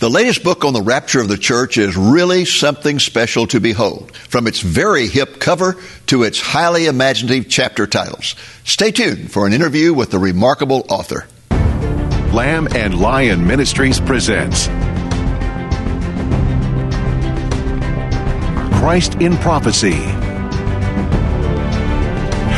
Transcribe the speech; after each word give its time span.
The 0.00 0.08
latest 0.08 0.44
book 0.44 0.64
on 0.64 0.74
the 0.74 0.80
rapture 0.80 1.20
of 1.20 1.26
the 1.26 1.36
church 1.36 1.76
is 1.76 1.96
really 1.96 2.44
something 2.44 3.00
special 3.00 3.48
to 3.48 3.58
behold, 3.58 4.14
from 4.14 4.46
its 4.46 4.60
very 4.60 5.08
hip 5.08 5.40
cover 5.40 5.74
to 6.06 6.22
its 6.22 6.40
highly 6.40 6.86
imaginative 6.86 7.50
chapter 7.50 7.84
titles. 7.84 8.36
Stay 8.62 8.92
tuned 8.92 9.32
for 9.32 9.44
an 9.44 9.52
interview 9.52 9.92
with 9.92 10.12
the 10.12 10.20
remarkable 10.20 10.86
author. 10.88 11.26
Lamb 12.32 12.68
and 12.76 13.00
Lion 13.00 13.44
Ministries 13.44 13.98
presents 13.98 14.68
Christ 18.78 19.16
in 19.16 19.36
Prophecy 19.38 20.27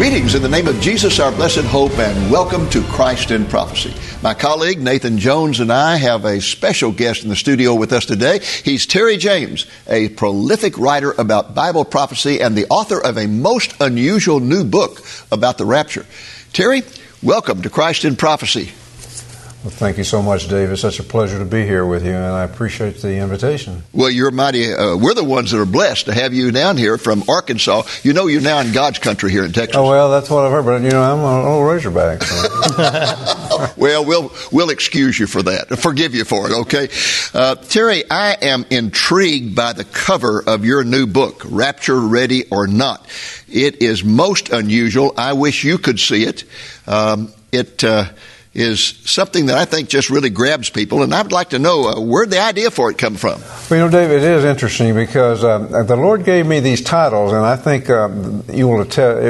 Greetings 0.00 0.34
in 0.34 0.40
the 0.40 0.48
name 0.48 0.66
of 0.66 0.80
Jesus, 0.80 1.20
our 1.20 1.30
blessed 1.30 1.66
hope, 1.66 1.98
and 1.98 2.30
welcome 2.30 2.70
to 2.70 2.82
Christ 2.84 3.30
in 3.30 3.44
Prophecy. 3.44 3.94
My 4.22 4.32
colleague 4.32 4.80
Nathan 4.80 5.18
Jones 5.18 5.60
and 5.60 5.70
I 5.70 5.96
have 5.96 6.24
a 6.24 6.40
special 6.40 6.90
guest 6.90 7.22
in 7.22 7.28
the 7.28 7.36
studio 7.36 7.74
with 7.74 7.92
us 7.92 8.06
today. 8.06 8.38
He's 8.38 8.86
Terry 8.86 9.18
James, 9.18 9.66
a 9.86 10.08
prolific 10.08 10.78
writer 10.78 11.12
about 11.18 11.54
Bible 11.54 11.84
prophecy 11.84 12.40
and 12.40 12.56
the 12.56 12.66
author 12.70 12.98
of 12.98 13.18
a 13.18 13.26
most 13.26 13.78
unusual 13.78 14.40
new 14.40 14.64
book 14.64 15.02
about 15.30 15.58
the 15.58 15.66
rapture. 15.66 16.06
Terry, 16.54 16.80
welcome 17.22 17.60
to 17.60 17.68
Christ 17.68 18.06
in 18.06 18.16
Prophecy. 18.16 18.72
Well, 19.62 19.70
thank 19.70 19.98
you 19.98 20.04
so 20.04 20.22
much, 20.22 20.48
Dave. 20.48 20.72
It's 20.72 20.80
such 20.80 21.00
a 21.00 21.02
pleasure 21.02 21.38
to 21.38 21.44
be 21.44 21.66
here 21.66 21.84
with 21.84 22.02
you, 22.02 22.12
and 22.12 22.32
I 22.32 22.44
appreciate 22.44 22.96
the 23.02 23.16
invitation. 23.16 23.82
Well, 23.92 24.08
you're 24.08 24.30
mighty. 24.30 24.72
Uh, 24.72 24.96
we're 24.96 25.12
the 25.12 25.22
ones 25.22 25.50
that 25.50 25.60
are 25.60 25.66
blessed 25.66 26.06
to 26.06 26.14
have 26.14 26.32
you 26.32 26.50
down 26.50 26.78
here 26.78 26.96
from 26.96 27.24
Arkansas. 27.28 27.82
You 28.02 28.14
know, 28.14 28.26
you're 28.26 28.40
now 28.40 28.60
in 28.60 28.72
God's 28.72 29.00
country 29.00 29.30
here 29.30 29.44
in 29.44 29.52
Texas. 29.52 29.76
Oh 29.76 29.86
well, 29.86 30.10
that's 30.10 30.30
what 30.30 30.46
I've 30.46 30.50
heard. 30.50 30.64
But 30.64 30.80
you 30.80 30.88
know, 30.88 31.02
I'm 31.02 31.18
an 31.18 31.46
old 31.46 31.70
Razorback. 31.70 32.22
So. 32.22 33.74
well, 33.76 34.02
we'll 34.06 34.32
we'll 34.50 34.70
excuse 34.70 35.20
you 35.20 35.26
for 35.26 35.42
that. 35.42 35.78
Forgive 35.78 36.14
you 36.14 36.24
for 36.24 36.46
it. 36.46 36.54
Okay, 36.60 36.88
uh, 37.34 37.56
Terry. 37.56 38.04
I 38.10 38.38
am 38.40 38.64
intrigued 38.70 39.54
by 39.54 39.74
the 39.74 39.84
cover 39.84 40.42
of 40.42 40.64
your 40.64 40.84
new 40.84 41.06
book, 41.06 41.42
Rapture 41.44 42.00
Ready 42.00 42.44
or 42.50 42.66
Not. 42.66 43.06
It 43.46 43.82
is 43.82 44.02
most 44.02 44.48
unusual. 44.48 45.12
I 45.18 45.34
wish 45.34 45.64
you 45.64 45.76
could 45.76 46.00
see 46.00 46.24
it. 46.24 46.44
Um, 46.86 47.30
it. 47.52 47.84
Uh, 47.84 48.06
is 48.52 48.98
something 49.04 49.46
that 49.46 49.56
I 49.56 49.64
think 49.64 49.88
just 49.88 50.10
really 50.10 50.30
grabs 50.30 50.70
people, 50.70 51.02
and 51.02 51.14
I 51.14 51.22
would 51.22 51.30
like 51.30 51.50
to 51.50 51.58
know 51.60 51.88
uh, 51.88 52.00
where'd 52.00 52.30
the 52.30 52.40
idea 52.40 52.70
for 52.70 52.90
it 52.90 52.98
come 52.98 53.14
from. 53.14 53.40
Well, 53.70 53.78
you 53.78 53.84
know, 53.84 53.90
David, 53.90 54.24
it 54.24 54.24
is 54.24 54.44
interesting 54.44 54.94
because 54.94 55.44
uh, 55.44 55.84
the 55.84 55.94
Lord 55.94 56.24
gave 56.24 56.46
me 56.46 56.58
these 56.58 56.82
titles, 56.82 57.32
and 57.32 57.42
I 57.42 57.54
think 57.54 57.88
uh, 57.88 58.08
you 58.52 58.66
will 58.66 58.80
attest. 58.80 59.22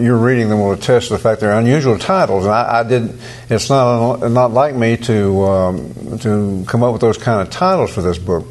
You're 0.00 0.16
reading 0.16 0.48
them 0.48 0.60
will 0.60 0.72
attest 0.72 1.08
to 1.08 1.14
the 1.14 1.18
fact 1.18 1.40
they're 1.40 1.58
unusual 1.58 1.98
titles, 1.98 2.44
and 2.44 2.54
I, 2.54 2.80
I 2.80 2.82
did. 2.84 3.18
It's 3.48 3.68
not 3.68 4.18
not 4.30 4.52
like 4.52 4.76
me 4.76 4.96
to 4.98 5.42
um, 5.42 6.18
to 6.20 6.64
come 6.68 6.84
up 6.84 6.92
with 6.92 7.00
those 7.00 7.18
kind 7.18 7.40
of 7.40 7.50
titles 7.50 7.92
for 7.92 8.02
this 8.02 8.18
book. 8.18 8.46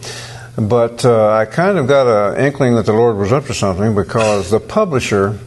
But 0.57 1.05
uh, 1.05 1.31
I 1.31 1.45
kind 1.45 1.77
of 1.77 1.87
got 1.87 2.07
an 2.07 2.43
inkling 2.43 2.75
that 2.75 2.85
the 2.85 2.91
Lord 2.91 3.15
was 3.15 3.31
up 3.31 3.45
to 3.45 3.53
something 3.53 3.95
because 3.95 4.51
the 4.51 4.59
publisher 4.59 5.39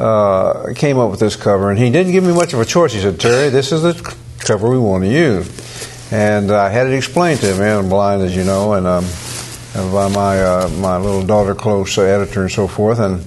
uh, 0.00 0.72
came 0.74 0.98
up 0.98 1.10
with 1.10 1.20
this 1.20 1.36
cover, 1.36 1.70
and 1.70 1.78
he 1.78 1.90
didn't 1.90 2.12
give 2.12 2.24
me 2.24 2.32
much 2.32 2.54
of 2.54 2.60
a 2.60 2.64
choice. 2.64 2.92
He 2.92 3.00
said, 3.00 3.20
Terry, 3.20 3.50
this 3.50 3.70
is 3.70 3.82
the 3.82 4.16
cover 4.38 4.70
we 4.70 4.78
want 4.78 5.04
to 5.04 5.10
use. 5.10 5.48
And 6.10 6.50
I 6.50 6.70
had 6.70 6.86
it 6.86 6.94
explained 6.94 7.40
to 7.40 7.46
him, 7.46 7.60
and 7.60 7.84
I'm 7.84 7.88
blind, 7.88 8.22
as 8.22 8.34
you 8.34 8.42
know, 8.42 8.72
and 8.72 8.86
um, 8.86 9.04
by 9.92 10.08
my 10.08 10.42
uh, 10.42 10.68
my 10.80 10.96
little 10.96 11.24
daughter, 11.24 11.54
close 11.54 11.96
uh, 11.98 12.02
editor, 12.02 12.42
and 12.42 12.50
so 12.50 12.66
forth, 12.66 12.98
and 12.98 13.24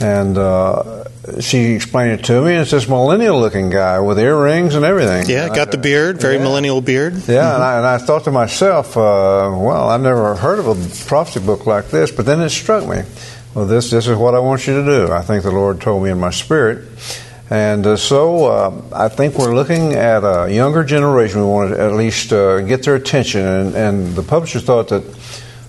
and 0.00 0.38
uh, 0.38 1.04
she 1.40 1.72
explained 1.72 2.20
it 2.20 2.24
to 2.26 2.40
me. 2.40 2.52
And 2.52 2.62
it's 2.62 2.70
this 2.70 2.88
millennial-looking 2.88 3.68
guy 3.68 4.00
with 4.00 4.18
earrings 4.18 4.74
and 4.76 4.84
everything. 4.84 5.28
Yeah, 5.28 5.48
got 5.48 5.72
the 5.72 5.78
beard, 5.78 6.20
very 6.20 6.36
yeah. 6.36 6.42
millennial 6.42 6.80
beard. 6.80 7.14
Yeah, 7.14 7.20
mm-hmm. 7.20 7.54
and, 7.54 7.62
I, 7.62 7.76
and, 7.78 7.86
I, 7.86 7.98
thought 7.98 8.24
to 8.24 8.30
myself, 8.30 8.96
uh, 8.96 9.52
well, 9.52 9.90
I've 9.90 10.00
never 10.00 10.36
heard 10.36 10.58
of 10.58 10.68
a 10.68 11.06
prophecy 11.06 11.44
book 11.44 11.66
like 11.66 11.88
this. 11.88 12.10
But 12.10 12.24
then 12.24 12.40
it 12.40 12.50
struck 12.50 12.88
me 12.88 13.02
well, 13.56 13.64
this, 13.64 13.90
this 13.90 14.06
is 14.06 14.18
what 14.18 14.34
I 14.34 14.38
want 14.38 14.66
you 14.66 14.74
to 14.74 14.84
do. 14.84 15.10
I 15.10 15.22
think 15.22 15.42
the 15.42 15.50
Lord 15.50 15.80
told 15.80 16.04
me 16.04 16.10
in 16.10 16.20
my 16.20 16.28
spirit. 16.28 16.86
And 17.48 17.86
uh, 17.86 17.96
so 17.96 18.44
uh, 18.44 18.82
I 18.92 19.08
think 19.08 19.38
we're 19.38 19.54
looking 19.54 19.94
at 19.94 20.24
a 20.24 20.52
younger 20.52 20.84
generation. 20.84 21.40
We 21.40 21.46
want 21.46 21.72
to 21.72 21.80
at 21.80 21.94
least 21.94 22.34
uh, 22.34 22.60
get 22.60 22.82
their 22.82 22.96
attention. 22.96 23.40
And, 23.40 23.74
and, 23.74 24.14
the 24.14 24.22
publisher 24.22 24.60
thought 24.60 24.88
that 24.88 25.04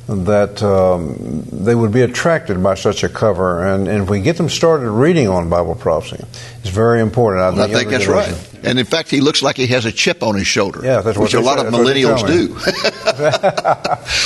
that 0.08 0.64
um, 0.64 1.44
they 1.52 1.76
would 1.76 1.92
be 1.92 2.02
attracted 2.02 2.64
by 2.64 2.76
such 2.76 3.04
a 3.04 3.10
cover. 3.10 3.66
And, 3.68 3.88
and, 3.90 4.04
if 4.04 4.10
we 4.10 4.22
get 4.22 4.38
them 4.38 4.48
started 4.48 4.90
reading 4.90 5.28
on 5.28 5.50
Bible 5.50 5.76
prophecy, 5.76 6.24
it's 6.60 6.70
very 6.70 7.02
important. 7.02 7.44
I, 7.44 7.50
well, 7.50 7.70
I 7.70 7.74
think 7.74 7.90
that's 7.90 8.06
generation. 8.06 8.34
right. 8.34 8.64
And 8.64 8.80
in 8.80 8.86
fact, 8.86 9.12
he 9.12 9.20
looks 9.20 9.42
like 9.42 9.58
he 9.58 9.68
has 9.68 9.86
a 9.86 9.92
chip 9.92 10.24
on 10.24 10.36
his 10.36 10.48
shoulder. 10.48 10.80
Yeah, 10.82 11.02
that's 11.02 11.18
which 11.18 11.34
a 11.34 11.42
lot 11.42 11.60
say. 11.60 11.68
of 11.68 11.74
millennials 11.74 12.26
do. 12.26 12.54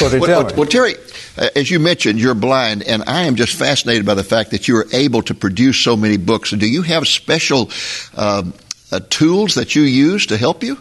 well, 0.19 0.19
well, 0.19 0.55
well, 0.55 0.67
Terry, 0.67 0.95
uh, 1.37 1.49
as 1.55 1.71
you 1.71 1.79
mentioned, 1.79 2.19
you're 2.19 2.35
blind, 2.35 2.83
and 2.83 3.03
I 3.07 3.23
am 3.23 3.35
just 3.35 3.57
fascinated 3.57 4.05
by 4.05 4.13
the 4.13 4.23
fact 4.23 4.51
that 4.51 4.67
you 4.67 4.77
are 4.77 4.85
able 4.93 5.23
to 5.23 5.33
produce 5.33 5.79
so 5.79 5.97
many 5.97 6.17
books. 6.17 6.51
Do 6.51 6.67
you 6.67 6.83
have 6.83 7.07
special 7.07 7.71
um, 8.15 8.53
uh, 8.91 8.99
tools 9.09 9.55
that 9.55 9.75
you 9.75 9.81
use 9.81 10.27
to 10.27 10.37
help 10.37 10.63
you? 10.63 10.77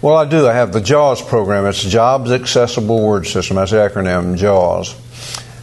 Well, 0.00 0.16
I 0.16 0.26
do. 0.26 0.46
I 0.46 0.52
have 0.52 0.72
the 0.72 0.80
JAWS 0.80 1.22
program. 1.22 1.66
It's 1.66 1.82
Jobs 1.82 2.30
Accessible 2.30 3.04
Word 3.04 3.26
System. 3.26 3.56
That's 3.56 3.72
the 3.72 3.78
acronym 3.78 4.36
JAWS. 4.36 4.94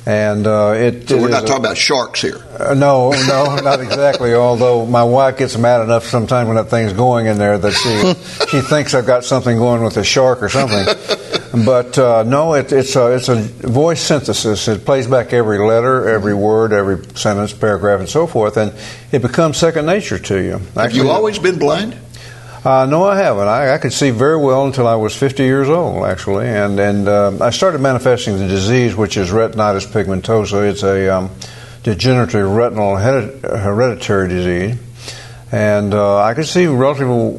And 0.05 0.45
uh, 0.45 0.73
it. 0.75 1.09
So 1.09 1.17
we're 1.17 1.29
it 1.29 1.31
not 1.31 1.47
talking 1.47 1.65
a, 1.65 1.69
about 1.69 1.77
sharks 1.77 2.21
here. 2.21 2.37
Uh, 2.59 2.75
no, 2.75 3.09
no, 3.09 3.55
not 3.55 3.79
exactly. 3.79 4.33
Although 4.35 4.85
my 4.85 5.03
wife 5.03 5.37
gets 5.37 5.57
mad 5.57 5.81
enough 5.81 6.05
sometimes 6.05 6.47
when 6.47 6.57
that 6.57 6.69
thing's 6.69 6.93
going 6.93 7.25
in 7.25 7.37
there 7.39 7.57
that 7.57 7.71
she 7.71 8.45
she 8.49 8.61
thinks 8.61 8.93
I've 8.93 9.07
got 9.07 9.23
something 9.23 9.57
going 9.57 9.83
with 9.83 9.97
a 9.97 10.03
shark 10.03 10.43
or 10.43 10.49
something. 10.49 10.85
But 11.65 11.97
uh, 11.97 12.23
no, 12.23 12.53
it, 12.53 12.71
it's 12.71 12.95
a 12.95 13.15
it's 13.15 13.29
a 13.29 13.35
voice 13.35 14.01
synthesis. 14.01 14.67
It 14.67 14.85
plays 14.85 15.07
back 15.07 15.33
every 15.33 15.57
letter, 15.57 16.07
every 16.07 16.35
word, 16.35 16.71
every 16.71 17.03
sentence, 17.15 17.53
paragraph, 17.53 17.99
and 17.99 18.09
so 18.09 18.27
forth, 18.27 18.57
and 18.57 18.73
it 19.11 19.23
becomes 19.23 19.57
second 19.57 19.87
nature 19.87 20.19
to 20.19 20.37
you. 20.39 20.59
Have 20.75 20.93
you 20.93 21.09
always 21.09 21.39
been 21.39 21.57
blind? 21.57 21.97
Uh, 22.65 22.87
no, 22.87 23.03
I 23.03 23.15
haven't. 23.17 23.47
I, 23.47 23.75
I, 23.75 23.77
could 23.77 23.93
see 23.93 24.09
very 24.09 24.37
well 24.37 24.65
until 24.65 24.87
I 24.87 24.95
was 24.95 25.15
50 25.15 25.43
years 25.43 25.69
old, 25.69 26.03
actually, 26.03 26.47
and 26.47 26.79
and 26.79 27.07
uh, 27.07 27.37
I 27.39 27.51
started 27.51 27.79
manifesting 27.79 28.39
the 28.39 28.47
disease, 28.47 28.95
which 28.95 29.17
is 29.17 29.29
retinitis 29.29 29.85
pigmentosa. 29.85 30.67
It's 30.67 30.81
a 30.81 31.15
um, 31.15 31.29
degenerative 31.83 32.49
retinal 32.49 32.95
hereditary 32.97 34.29
disease, 34.29 34.79
and 35.51 35.93
uh, 35.93 36.23
I 36.23 36.33
could 36.33 36.47
see 36.47 36.65
relatively 36.65 37.37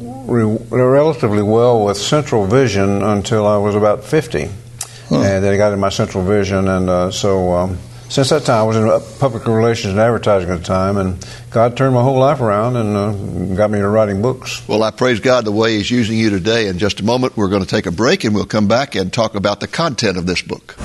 relatively 0.69 1.43
well 1.43 1.83
with 1.83 1.97
central 1.97 2.45
vision 2.45 3.03
until 3.03 3.45
I 3.45 3.57
was 3.57 3.75
about 3.75 4.05
50, 4.05 4.43
and 4.43 5.43
then 5.43 5.53
I 5.53 5.57
got 5.57 5.73
in 5.73 5.79
my 5.81 5.89
central 5.89 6.23
vision, 6.23 6.69
and 6.69 6.89
uh, 6.89 7.11
so. 7.11 7.53
Um, 7.53 7.77
since 8.09 8.29
that 8.29 8.45
time, 8.45 8.61
I 8.61 8.63
was 8.63 8.77
in 8.77 9.19
public 9.19 9.45
relations 9.45 9.91
and 9.91 9.99
advertising 9.99 10.49
at 10.49 10.59
the 10.59 10.63
time, 10.63 10.97
and 10.97 11.25
God 11.49 11.75
turned 11.75 11.93
my 11.93 12.01
whole 12.01 12.17
life 12.17 12.39
around 12.39 12.75
and 12.75 12.95
uh, 12.95 13.55
got 13.55 13.69
me 13.69 13.79
into 13.79 13.89
writing 13.89 14.21
books. 14.21 14.67
Well, 14.67 14.83
I 14.83 14.91
praise 14.91 15.19
God 15.19 15.45
the 15.45 15.51
way 15.51 15.77
He's 15.77 15.91
using 15.91 16.17
you 16.17 16.29
today. 16.29 16.67
In 16.67 16.77
just 16.77 16.99
a 16.99 17.03
moment, 17.03 17.35
we're 17.35 17.49
going 17.49 17.63
to 17.63 17.67
take 17.67 17.85
a 17.85 17.91
break, 17.91 18.23
and 18.23 18.33
we'll 18.33 18.45
come 18.45 18.67
back 18.67 18.95
and 18.95 19.11
talk 19.11 19.35
about 19.35 19.59
the 19.59 19.67
content 19.67 20.17
of 20.17 20.25
this 20.25 20.41
book. 20.41 20.75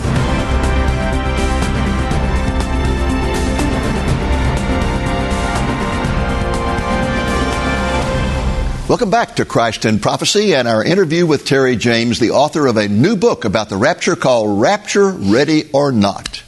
Welcome 8.89 9.11
back 9.11 9.37
to 9.37 9.47
Christ 9.47 9.87
in 9.87 10.01
Prophecy 10.01 10.55
and 10.55 10.69
our 10.69 10.85
interview 10.85 11.25
with 11.25 11.47
Terry 11.47 11.77
James, 11.77 12.19
the 12.19 12.33
author 12.33 12.67
of 12.67 12.77
a 12.77 12.89
new 12.89 13.17
book 13.17 13.47
about 13.47 13.71
the 13.71 13.77
rapture 13.79 14.17
called 14.17 14.61
Rapture 14.61 15.09
Ready 15.09 15.71
or 15.73 15.93
Not. 15.93 16.43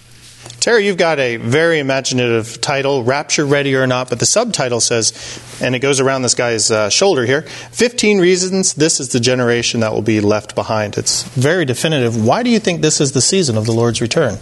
Terry, 0.65 0.87
you've 0.87 0.97
got 0.97 1.19
a 1.19 1.37
very 1.37 1.79
imaginative 1.79 2.59
title, 2.59 3.05
Rapture 3.05 3.45
Ready 3.45 3.77
or 3.77 3.87
Not, 3.87 4.09
but 4.09 4.19
the 4.19 4.25
subtitle 4.25 4.81
says, 4.81 5.13
and 5.61 5.75
it 5.75 5.81
goes 5.81 6.01
around 6.01 6.23
this 6.23 6.33
guy's 6.33 6.71
uh, 6.71 6.89
shoulder 6.89 7.27
here 7.27 7.43
15 7.43 8.19
reasons 8.19 8.73
this 8.73 8.99
is 8.99 9.11
the 9.11 9.21
generation 9.21 9.81
that 9.81 9.93
will 9.93 10.01
be 10.01 10.23
left 10.23 10.55
behind. 10.55 10.97
It's 10.97 11.25
very 11.35 11.67
definitive. 11.67 12.25
Why 12.25 12.43
do 12.43 12.49
you 12.49 12.59
think 12.59 12.81
this 12.81 13.03
is 13.03 13.13
the 13.13 13.21
season 13.21 13.59
of 13.59 13.67
the 13.67 13.73
Lord's 13.73 14.01
return? 14.01 14.39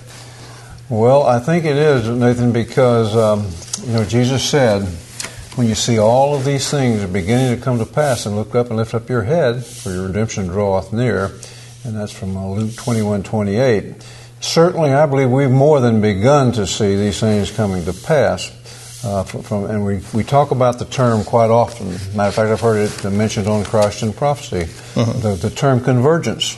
Well, 0.88 1.24
I 1.24 1.40
think 1.40 1.64
it 1.64 1.76
is, 1.76 2.08
Nathan, 2.08 2.52
because, 2.52 3.16
um, 3.16 3.48
you 3.84 3.92
know, 3.92 4.04
Jesus 4.04 4.48
said, 4.48 4.84
when 5.56 5.66
you 5.66 5.75
see 5.75 5.98
all 5.98 6.36
of 6.36 6.44
these 6.44 6.70
things 6.70 7.04
beginning 7.06 7.58
to 7.58 7.60
come 7.60 7.80
to 7.80 7.84
pass, 7.84 8.26
and 8.26 8.36
look 8.36 8.54
up 8.54 8.68
and 8.68 8.76
lift 8.76 8.94
up 8.94 9.08
your 9.08 9.22
head, 9.22 9.66
for 9.66 9.90
your 9.90 10.06
redemption 10.06 10.46
draweth 10.46 10.92
near. 10.92 11.32
And 11.82 11.96
that's 11.96 12.12
from 12.12 12.36
uh, 12.36 12.46
Luke 12.46 12.76
21 12.76 13.25
28. 13.25 13.94
Certainly, 14.42 14.92
I 14.92 15.06
believe 15.06 15.30
we've 15.30 15.50
more 15.50 15.80
than 15.80 16.00
begun 16.00 16.50
to 16.52 16.66
see 16.66 16.96
these 16.96 17.20
things 17.20 17.50
coming 17.50 17.84
to 17.84 17.92
pass. 17.92 18.50
Uh, 19.04 19.24
from, 19.24 19.42
from, 19.42 19.64
and 19.64 19.84
we, 19.84 20.00
we 20.14 20.22
talk 20.22 20.50
about 20.52 20.78
the 20.78 20.84
term 20.84 21.24
quite 21.24 21.50
often. 21.50 21.88
Matter 22.16 22.28
of 22.28 22.34
fact, 22.34 22.50
I've 22.50 22.60
heard 22.60 22.88
it 22.88 23.10
mentioned 23.10 23.48
on 23.48 23.64
Christ 23.64 24.02
in 24.02 24.12
Prophecy. 24.12 24.70
Uh-huh. 25.00 25.12
The, 25.12 25.34
the 25.34 25.50
term 25.50 25.80
convergence. 25.82 26.56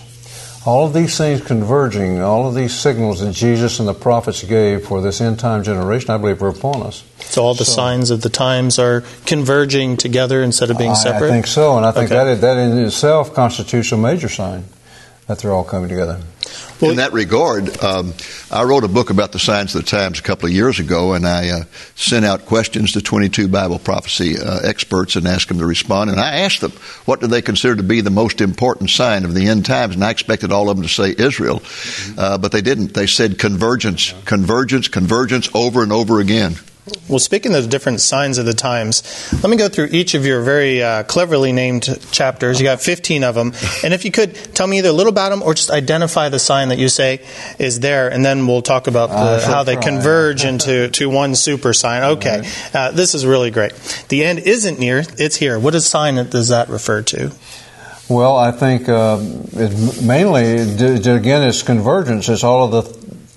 All 0.66 0.86
of 0.86 0.94
these 0.94 1.16
things 1.19 1.42
converging, 1.42 2.20
all 2.22 2.48
of 2.48 2.54
these 2.54 2.75
signals 2.75 3.20
that 3.20 3.32
Jesus 3.34 3.78
and 3.81 3.88
the 3.88 3.92
prophets 3.94 4.42
gave 4.44 4.86
for 4.86 5.02
this 5.02 5.20
end 5.20 5.38
time 5.38 5.62
generation, 5.62 6.10
I 6.10 6.16
believe, 6.16 6.42
are 6.42 6.48
upon 6.48 6.82
us. 6.82 7.04
So 7.20 7.44
all 7.44 7.54
the 7.54 7.66
So- 7.66 7.72
signs 7.72 8.10
of 8.10 8.22
the 8.22 8.31
times 8.31 8.78
are 8.78 9.02
converging 9.26 9.98
together 9.98 10.42
instead 10.42 10.70
of 10.70 10.78
being 10.78 10.92
I- 10.92 10.94
separate? 10.94 11.28
I 11.28 11.32
think 11.32 11.46
so, 11.46 11.76
and 11.76 11.84
I 11.84 11.92
think 11.92 12.10
Okay. 12.10 12.34
that, 12.34 12.40
that 12.40 12.56
in 12.58 12.78
itself 12.78 13.34
constitutes 13.34 13.92
a 13.92 13.96
major 13.98 14.28
sign 14.31 14.64
that 15.26 15.38
they're 15.38 15.52
all 15.52 15.64
coming 15.64 15.88
together. 15.90 16.20
Well- 16.81 16.91
in 16.91 16.97
that 16.99 17.12
regard, 17.12 17.83
um, 17.83 18.15
I 18.51 18.65
wrote 18.65 18.85
a 18.85 18.89
book 18.89 19.11
about 19.11 19.33
the 19.33 19.39
signs 19.39 19.75
of 19.75 19.85
the 19.85 19.91
times 19.91 20.19
a 20.19 20.23
couple 20.23 20.47
of 20.47 20.53
years 20.53 20.79
ago, 20.79 21.15
and 21.15 21.27
I 21.27 21.51
uh, 21.51 21.65
sent 21.95 22.25
out 22.25 22.47
questions 22.47 22.93
to 22.93 23.03
22 23.03 23.49
Bible 23.49 23.79
prophecy 23.79 24.39
uh, 24.39 24.61
experts 24.62 25.17
and 25.17 25.27
asked 25.27 25.49
them 25.49 25.59
to 25.59 25.67
respond. 25.67 26.11
And 26.11 26.21
I 26.21 26.41
asked 26.41 26.61
them, 26.61 26.73
what 27.05 27.21
do 27.21 27.27
they 27.27 27.43
consider 27.43 27.77
to 27.77 27.83
be 27.83 28.01
the 28.01 28.11
most 28.11 28.41
important 28.41 28.91
sign 28.91 29.25
of 29.25 29.35
the 29.35 29.49
end 29.49 29.67
times? 29.67 29.95
And 29.95 30.05
I 30.05 30.11
expected 30.11 30.53
all 30.53 30.69
of 30.69 30.77
them 30.77 30.87
to 30.87 30.93
say 30.93 31.15
Israel, 31.17 31.62
uh, 32.19 32.39
but 32.39 32.53
they 32.53 32.62
didn't. 32.62 32.95
They 32.95 33.06
said 33.06 33.39
convergence, 33.39 34.15
convergence, 34.25 34.89
convergence 34.89 35.49
over 35.55 35.83
and 35.83 35.93
over 35.93 36.21
again. 36.21 36.56
Well, 37.08 37.19
speaking 37.19 37.54
of 37.54 37.62
the 37.62 37.69
different 37.70 38.02
signs 38.02 38.36
of 38.36 38.44
the 38.44 38.52
times, 38.52 39.02
let 39.42 39.48
me 39.48 39.56
go 39.56 39.70
through 39.70 39.88
each 39.92 40.12
of 40.12 40.26
your 40.26 40.42
very 40.42 40.82
uh, 40.82 41.04
cleverly 41.04 41.50
named 41.50 41.98
chapters. 42.10 42.60
You 42.60 42.64
got 42.64 42.82
15 42.82 43.25
of 43.25 43.34
them. 43.34 43.54
And 43.82 43.94
if 43.94 44.04
you 44.04 44.10
could 44.10 44.34
tell 44.54 44.66
me 44.66 44.78
either 44.78 44.90
a 44.90 44.92
little 44.92 45.12
about 45.12 45.31
them 45.31 45.42
or 45.42 45.54
just 45.54 45.70
identify 45.70 46.28
the 46.28 46.38
sign 46.38 46.69
that 46.69 46.78
you 46.78 46.90
say 46.90 47.25
is 47.58 47.81
there, 47.81 48.10
and 48.10 48.22
then 48.22 48.46
we'll 48.46 48.60
talk 48.60 48.86
about 48.86 49.08
the, 49.08 49.14
I 49.14 49.50
how 49.50 49.62
they 49.62 49.75
try. 49.75 49.82
converge 49.82 50.44
into 50.44 50.90
to 50.90 51.08
one 51.08 51.34
super 51.34 51.72
sign. 51.72 52.02
Okay, 52.02 52.46
uh, 52.75 52.90
this 52.90 53.14
is 53.14 53.25
really 53.25 53.50
great. 53.50 53.72
The 54.10 54.22
end 54.25 54.40
isn't 54.40 54.78
near, 54.78 55.04
it's 55.19 55.36
here. 55.36 55.58
What 55.58 55.75
is 55.75 55.86
sign 55.86 56.16
does 56.28 56.48
that 56.48 56.69
refer 56.69 57.00
to? 57.02 57.32
Well, 58.10 58.36
I 58.36 58.50
think 58.50 58.90
uh, 58.90 59.19
it 59.54 60.02
mainly, 60.02 60.58
again, 60.58 61.48
it's 61.48 61.62
convergence. 61.62 62.28
It's 62.28 62.44
all 62.44 62.66
of 62.66 62.72
the 62.72 62.82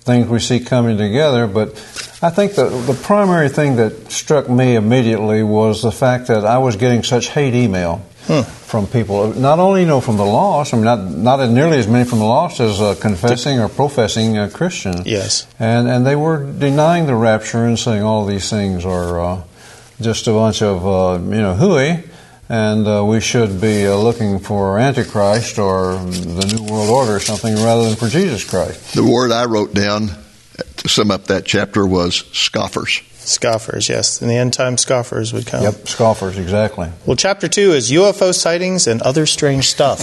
things 0.08 0.28
we 0.28 0.40
see 0.40 0.60
coming 0.60 0.98
together. 0.98 1.48
But 1.48 1.76
I 2.20 2.32
think 2.32 2.54
the, 2.56 2.70
the 2.70 3.00
primary 3.04 3.48
thing 3.50 3.76
that 3.76 4.12
struck 4.12 4.50
me 4.50 4.76
immediately 4.76 5.44
was 5.44 5.84
the 5.84 5.92
fact 5.92 6.28
that 6.28 6.46
I 6.46 6.58
was 6.58 6.76
getting 6.76 7.04
such 7.04 7.30
hate 7.30 7.54
email 7.54 8.02
from 8.44 8.88
people. 8.88 9.34
Not 9.34 9.60
only, 9.60 9.82
you 9.82 9.88
know, 9.88 10.02
from 10.02 10.18
the 10.18 10.26
lost, 10.26 10.74
I 10.74 10.78
mean, 10.78 10.86
not, 10.86 11.00
not 11.00 11.50
nearly 11.50 11.78
as 11.78 11.88
many 11.88 12.04
from 12.10 12.20
the 12.20 12.26
lost 12.26 12.60
as 12.60 12.82
uh, 12.82 12.96
confessing 13.00 13.60
or 13.60 13.70
professing 13.70 14.38
uh, 14.38 14.50
Christians. 14.52 15.06
Yes. 15.06 15.48
And, 15.60 15.88
and 15.88 16.06
they 16.06 16.16
were 16.16 16.44
denying 16.44 17.06
the 17.06 17.16
rapture 17.16 17.66
and 17.66 17.78
saying 17.78 18.02
all 18.02 18.26
these 18.26 18.50
things 18.50 18.84
are 18.84 19.22
uh, 19.22 19.44
just 20.02 20.28
a 20.28 20.32
bunch 20.32 20.62
of, 20.62 20.86
uh, 20.86 21.24
you 21.24 21.42
know, 21.42 21.54
hooey, 21.54 22.04
and 22.50 22.88
uh, 22.88 23.06
we 23.06 23.22
should 23.22 23.62
be 23.62 23.86
uh, 23.86 23.96
looking 23.96 24.40
for 24.40 24.80
Antichrist 24.80 25.60
or 25.60 25.94
the 25.94 26.56
New 26.56 26.74
World 26.74 26.90
Order 26.90 27.16
or 27.16 27.20
something 27.20 27.56
rather 27.56 27.86
than 27.86 27.96
for 27.96 28.08
Jesus 28.08 28.44
Christ. 28.44 28.96
The 28.96 29.04
word 29.04 29.32
I 29.32 29.46
wrote 29.46 29.74
down 29.74 30.10
to 30.78 30.90
sum 30.90 31.12
up 31.12 31.26
that 31.26 31.46
chapter 31.46 31.86
was 31.86 32.26
scoffers. 32.32 33.02
Scoffers, 33.20 33.90
yes. 33.90 34.22
In 34.22 34.30
the 34.30 34.36
end 34.36 34.54
time, 34.54 34.78
scoffers 34.78 35.34
would 35.34 35.46
come. 35.46 35.62
Yep, 35.62 35.88
scoffers, 35.88 36.38
exactly. 36.38 36.90
Well, 37.06 37.18
chapter 37.18 37.48
2 37.50 37.74
is 37.74 37.92
UFO 37.92 38.34
sightings 38.34 38.88
and 38.88 39.02
other 39.02 39.26
strange 39.26 39.66
stuff. 39.66 40.00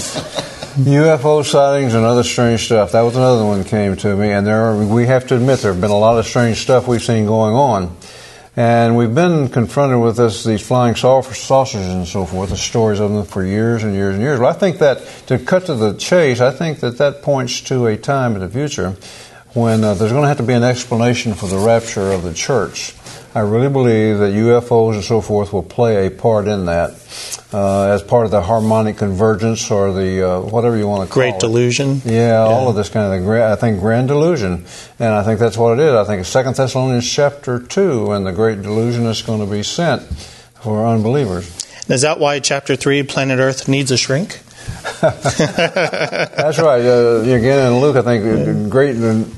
UFO 0.77 1.45
sightings 1.45 1.95
and 1.95 2.05
other 2.05 2.23
strange 2.23 2.67
stuff. 2.67 2.93
That 2.93 3.03
was 3.03 3.17
another 3.17 3.45
one 3.45 3.63
that 3.63 3.69
came 3.69 3.97
to 3.97 4.17
me, 4.17 4.31
and 4.31 4.47
there 4.47 4.61
are, 4.67 4.85
we 4.85 5.07
have 5.07 5.27
to 5.29 5.37
admit 5.37 5.61
there 5.61 5.73
have 5.73 5.81
been 5.81 5.91
a 5.91 5.97
lot 5.97 6.19
of 6.19 6.27
strange 6.27 6.59
stuff 6.59 6.87
we've 6.87 7.03
seen 7.03 7.27
going 7.27 7.55
on. 7.55 7.97
And 8.57 8.97
we've 8.97 9.15
been 9.15 9.49
confronted 9.49 10.01
with 10.01 10.17
this, 10.17 10.45
these 10.45 10.65
flying 10.65 10.95
saucers 10.95 11.75
and 11.75 12.07
so 12.07 12.25
forth, 12.25 12.51
the 12.51 12.57
stories 12.57 13.01
of 13.01 13.11
them 13.11 13.25
for 13.25 13.45
years 13.45 13.83
and 13.83 13.95
years 13.95 14.15
and 14.15 14.23
years. 14.23 14.39
Well, 14.39 14.51
I 14.51 14.53
think 14.53 14.79
that, 14.79 14.99
to 15.27 15.39
cut 15.39 15.67
to 15.67 15.75
the 15.75 15.95
chase, 15.95 16.41
I 16.41 16.51
think 16.53 16.81
that 16.81 16.99
that 16.99 17.23
points 17.23 17.61
to 17.63 17.87
a 17.87 17.97
time 17.97 18.35
in 18.35 18.41
the 18.41 18.49
future 18.49 18.97
when 19.55 19.85
uh, 19.85 19.95
there's 19.95 20.11
going 20.11 20.23
to 20.23 20.29
have 20.29 20.37
to 20.39 20.43
be 20.43 20.53
an 20.53 20.65
explanation 20.65 21.35
for 21.35 21.47
the 21.47 21.59
rapture 21.59 22.13
of 22.13 22.23
the 22.23 22.35
church. 22.35 22.95
I 23.37 23.41
really 23.41 23.69
believe 23.69 24.19
that 24.19 24.33
UFOs 24.33 24.95
and 24.95 25.03
so 25.03 25.21
forth 25.21 25.53
will 25.53 25.63
play 25.63 26.07
a 26.07 26.11
part 26.11 26.47
in 26.47 26.67
that 26.67 26.91
uh, 27.53 27.87
as 27.87 28.03
part 28.03 28.27
of 28.27 28.31
the 28.31 28.43
harmonic 28.43 28.99
convergence 28.99 29.71
or 29.71 29.93
the 29.93 30.29
uh, 30.29 30.41
whatever 30.41 30.77
you 30.77 30.87
want 30.87 31.09
to 31.09 31.13
call 31.13 31.23
Great 31.23 31.29
it. 31.29 31.33
Great 31.33 31.41
delusion. 31.41 32.01
Yeah, 32.05 32.39
all 32.39 32.69
of 32.69 32.77
this 32.77 32.89
kind 32.89 33.13
of, 33.13 33.25
gra- 33.25 33.53
I 33.53 33.57
think, 33.57 33.81
grand 33.81 34.09
delusion. 34.09 34.65
And 34.99 35.15
I 35.15 35.25
think 35.25 35.41
that's 35.41 35.57
what 35.57 35.79
it 35.79 35.83
is. 35.83 35.95
I 35.95 36.05
think 36.05 36.21
it's 36.21 36.29
Second 36.29 36.55
Thessalonians 36.55 37.11
chapter 37.11 37.59
2, 37.59 38.13
and 38.13 38.27
the 38.27 38.33
great 38.33 38.63
delusion 38.63 39.07
is 39.07 39.23
going 39.23 39.41
to 39.41 39.51
be 39.51 39.63
sent 39.63 40.03
for 40.63 40.87
unbelievers. 40.87 41.47
Is 41.89 42.03
that 42.03 42.19
why 42.19 42.39
chapter 42.41 42.77
3, 42.77 43.03
Planet 43.03 43.39
Earth, 43.39 43.69
needs 43.69 43.91
a 43.91 43.97
shrink? 43.97 44.41
That's 45.01 46.59
right. 46.59 46.85
Uh, 46.85 47.21
again, 47.21 47.73
in 47.73 47.81
Luke, 47.81 47.97
I 47.97 48.03
think 48.03 48.71
great 48.71 48.97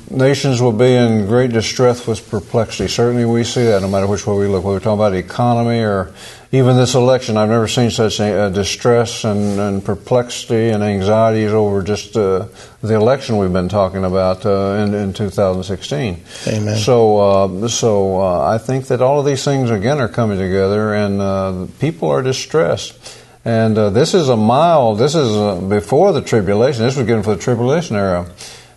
nations 0.09 0.61
will 0.61 0.71
be 0.71 0.93
in 0.93 1.25
great 1.25 1.51
distress 1.51 2.05
with 2.05 2.29
perplexity. 2.29 2.87
Certainly, 2.87 3.25
we 3.25 3.43
see 3.43 3.63
that 3.63 3.81
no 3.81 3.87
matter 3.87 4.07
which 4.07 4.25
way 4.25 4.37
we 4.37 4.47
look. 4.47 4.63
Whether 4.63 4.75
we're 4.75 4.79
talking 4.79 4.99
about 4.99 5.13
economy 5.13 5.79
or 5.79 6.13
even 6.51 6.77
this 6.77 6.95
election, 6.95 7.35
I've 7.35 7.49
never 7.49 7.67
seen 7.67 7.91
such 7.91 8.19
uh, 8.21 8.49
distress 8.49 9.25
and, 9.25 9.59
and 9.59 9.83
perplexity 9.83 10.69
and 10.69 10.81
anxieties 10.81 11.51
over 11.51 11.83
just 11.83 12.15
uh, 12.15 12.47
the 12.81 12.95
election 12.95 13.37
we've 13.37 13.51
been 13.51 13.67
talking 13.67 14.05
about 14.05 14.45
uh, 14.45 14.83
in, 14.85 14.93
in 14.93 15.13
2016. 15.13 16.23
Amen. 16.47 16.77
So, 16.77 17.17
uh, 17.17 17.67
so 17.67 18.21
uh, 18.21 18.49
I 18.49 18.57
think 18.59 18.87
that 18.87 19.01
all 19.01 19.19
of 19.19 19.25
these 19.25 19.43
things 19.43 19.69
again 19.71 19.99
are 19.99 20.07
coming 20.07 20.37
together, 20.37 20.93
and 20.93 21.21
uh, 21.21 21.67
people 21.79 22.09
are 22.09 22.21
distressed. 22.21 23.16
And 23.47 23.77
uh, 23.77 23.91
this 23.91 24.13
is 24.13 24.27
a 24.27 24.35
mild. 24.35 24.99
This 24.99 25.15
is 25.15 25.33
uh, 25.33 25.61
before 25.61 26.11
the 26.11 26.21
tribulation. 26.21 26.83
This 26.83 26.97
was 26.97 27.07
given 27.07 27.23
for 27.23 27.33
the 27.33 27.41
tribulation 27.41 27.95
era, 27.95 28.29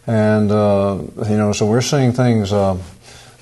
and 0.06 0.52
uh, 0.52 1.02
you 1.28 1.36
know, 1.36 1.52
so 1.52 1.66
we're 1.66 1.80
seeing 1.80 2.12
things 2.12 2.52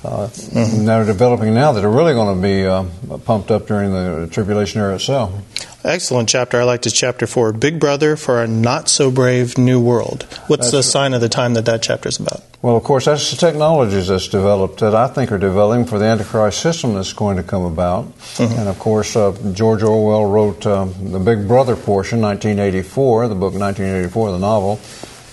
uh, 0.04 0.08
uh, 0.08 0.28
that 0.30 0.88
are 0.90 1.04
developing 1.04 1.54
now 1.54 1.72
that 1.72 1.84
are 1.84 1.90
really 1.90 2.12
going 2.12 2.36
to 2.36 2.42
be 2.42 2.64
uh, 2.64 3.18
pumped 3.18 3.50
up 3.50 3.66
during 3.66 3.92
the 3.92 4.28
tribulation 4.30 4.80
era 4.80 4.94
itself. 4.94 5.32
Excellent 5.84 6.28
chapter. 6.28 6.60
I 6.60 6.64
liked 6.64 6.84
his 6.84 6.92
chapter 6.92 7.26
4, 7.26 7.52
Big 7.52 7.80
Brother 7.80 8.16
for 8.16 8.42
a 8.42 8.46
Not 8.46 8.88
So 8.88 9.10
Brave 9.10 9.56
New 9.56 9.80
World. 9.80 10.24
What's 10.48 10.70
the 10.70 10.82
sign 10.82 11.14
of 11.14 11.20
the 11.20 11.28
time 11.28 11.54
that 11.54 11.64
that 11.66 11.82
chapter 11.82 12.08
is 12.08 12.18
about? 12.18 12.42
Well, 12.60 12.76
of 12.76 12.82
course, 12.82 13.04
that's 13.04 13.30
the 13.30 13.36
technologies 13.36 14.08
that's 14.08 14.26
developed 14.26 14.80
that 14.80 14.94
I 14.94 15.06
think 15.06 15.30
are 15.30 15.38
developing 15.38 15.86
for 15.86 15.98
the 15.98 16.06
Antichrist 16.06 16.60
system 16.60 16.94
that's 16.94 17.12
going 17.12 17.36
to 17.36 17.44
come 17.44 17.62
about. 17.62 18.12
And 18.40 18.68
of 18.68 18.78
course, 18.80 19.14
uh, 19.14 19.36
George 19.52 19.84
Orwell 19.84 20.26
wrote 20.26 20.66
um, 20.66 21.12
the 21.12 21.20
Big 21.20 21.46
Brother 21.46 21.76
portion, 21.76 22.20
1984, 22.20 23.28
the 23.28 23.34
book 23.34 23.54
1984, 23.54 24.32
the 24.32 24.38
novel, 24.38 24.80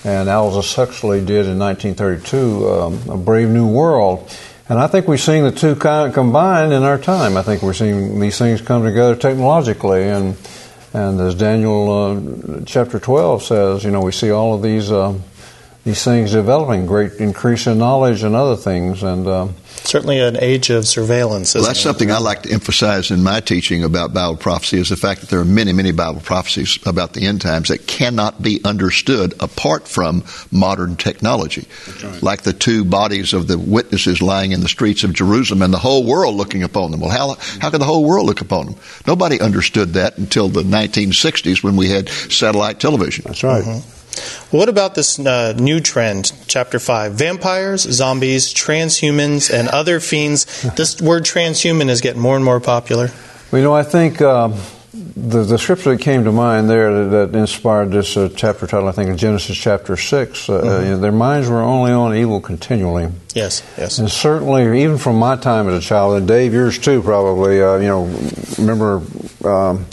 and 0.04 0.30
Aldous 0.30 0.76
Huxley 0.76 1.20
did 1.20 1.48
in 1.48 1.58
1932, 1.58 2.70
um, 2.70 3.10
A 3.10 3.18
Brave 3.18 3.50
New 3.50 3.68
World. 3.68 4.30
And 4.68 4.80
I 4.80 4.88
think 4.88 5.08
we're 5.08 5.18
seeing 5.18 5.44
the 5.44 5.52
two 5.52 5.76
kind 5.76 6.14
combined 6.14 6.74
in 6.74 6.84
our 6.84 6.98
time. 6.98 7.38
I 7.38 7.44
think 7.44 7.62
we're 7.62 7.74
seeing 7.74 8.20
these 8.20 8.38
things 8.38 8.62
come 8.62 8.84
together 8.84 9.16
technologically, 9.16 10.04
and 10.10 10.36
and 10.94 11.20
as 11.20 11.36
Daniel 11.36 11.92
uh, 11.92 12.62
chapter 12.66 13.00
12 13.00 13.44
says, 13.44 13.84
you 13.84 13.92
know, 13.92 14.02
we 14.02 14.12
see 14.12 14.32
all 14.32 14.54
of 14.54 14.62
these. 14.62 14.92
Uh, 14.92 15.18
these 15.86 16.04
things 16.04 16.32
developing, 16.32 16.88
great 16.88 17.14
increase 17.14 17.68
in 17.68 17.78
knowledge 17.78 18.24
and 18.24 18.36
other 18.36 18.56
things. 18.56 19.04
And 19.04 19.28
uh, 19.28 19.48
Certainly 19.86 20.20
an 20.20 20.38
age 20.42 20.70
of 20.72 20.88
surveillance, 20.88 21.50
isn't 21.50 21.62
Well, 21.62 21.68
that's 21.70 21.80
it? 21.80 21.84
something 21.84 22.12
I 22.12 22.18
like 22.18 22.42
to 22.44 22.52
emphasize 22.52 23.12
in 23.12 23.22
my 23.24 23.40
teaching 23.40 23.84
about 23.84 24.14
Bible 24.14 24.36
prophecy 24.36 24.78
is 24.80 24.90
the 24.90 24.96
fact 24.96 25.22
that 25.22 25.30
there 25.30 25.40
are 25.40 25.46
many, 25.46 25.74
many 25.74 25.92
Bible 25.92 26.22
prophecies 26.22 26.80
about 26.86 27.14
the 27.14 27.28
end 27.28 27.42
times 27.42 27.70
that 27.70 27.86
cannot 27.86 28.42
be 28.42 28.60
understood 28.66 29.34
apart 29.40 29.88
from 29.88 30.24
modern 30.52 30.96
technology. 30.96 31.68
Like 32.22 32.42
the 32.42 32.54
two 32.54 32.84
bodies 32.84 33.34
of 33.34 33.48
the 33.48 33.60
witnesses 33.60 34.22
lying 34.22 34.52
in 34.54 34.62
the 34.62 34.68
streets 34.68 35.04
of 35.04 35.14
Jerusalem 35.14 35.62
and 35.62 35.74
the 35.74 35.78
whole 35.78 36.04
world 36.04 36.36
looking 36.36 36.64
upon 36.64 36.92
them. 36.92 37.00
Well, 37.00 37.12
how, 37.12 37.36
how 37.60 37.70
could 37.70 37.80
the 37.82 37.86
whole 37.86 38.04
world 38.06 38.26
look 38.26 38.42
upon 38.42 38.66
them? 38.66 38.76
Nobody 39.06 39.40
understood 39.40 39.94
that 39.94 40.18
until 40.18 40.50
the 40.50 40.64
1960s 40.64 41.64
when 41.64 41.76
we 41.76 41.90
had 41.90 42.10
satellite 42.10 42.80
television. 42.80 43.24
that's 43.28 43.44
right. 43.44 43.64
Well, 43.66 43.84
what 44.52 44.70
about 44.70 44.96
this 44.96 45.20
uh, 45.20 45.54
new 45.54 45.80
trend, 45.80 46.32
chapter 46.48 46.80
5? 46.80 47.14
Vampires, 47.14 47.82
zombies, 47.82 48.54
transhumans, 48.54 49.54
and 49.54 49.68
other 49.70 50.00
fiends. 50.00 50.46
This 50.76 51.02
word 51.02 51.24
transhuman 51.24 51.90
is 51.90 52.02
getting 52.02 52.22
more 52.22 52.36
and 52.36 52.44
more 52.44 52.60
popular. 52.60 53.10
Well, 53.52 53.60
you 53.60 53.64
know, 53.64 53.74
I 53.74 53.84
think 53.84 54.22
um, 54.22 54.56
the, 55.16 55.44
the 55.44 55.58
scripture 55.58 55.96
that 55.96 56.02
came 56.02 56.24
to 56.26 56.32
mind 56.32 56.70
there 56.70 57.06
that, 57.06 57.32
that 57.32 57.38
inspired 57.38 57.92
this 57.92 58.18
uh, 58.18 58.30
chapter 58.36 58.68
title, 58.68 58.88
I 58.88 58.92
think, 58.92 59.10
in 59.10 59.18
Genesis 59.18 59.58
chapter 59.58 59.96
6, 59.96 60.50
uh, 60.50 60.54
uh, 60.54 60.80
you 60.80 60.90
know, 60.92 61.00
their 61.00 61.12
minds 61.12 61.50
were 61.50 61.62
only 61.62 61.92
on 61.92 62.16
evil 62.16 62.42
continually. 62.42 63.10
Yes, 63.34 63.64
yes. 63.78 64.00
And 64.00 64.10
certainly, 64.10 64.84
even 64.84 64.98
from 64.98 65.18
my 65.18 65.36
time 65.36 65.70
as 65.70 65.84
a 65.84 65.88
child, 65.88 66.18
and 66.18 66.28
Dave, 66.28 66.54
yours 66.54 66.78
too, 66.78 67.02
probably, 67.02 67.62
uh, 67.62 67.78
you 67.78 67.88
know, 67.88 68.06
remember. 68.58 69.02
Um, 69.44 69.86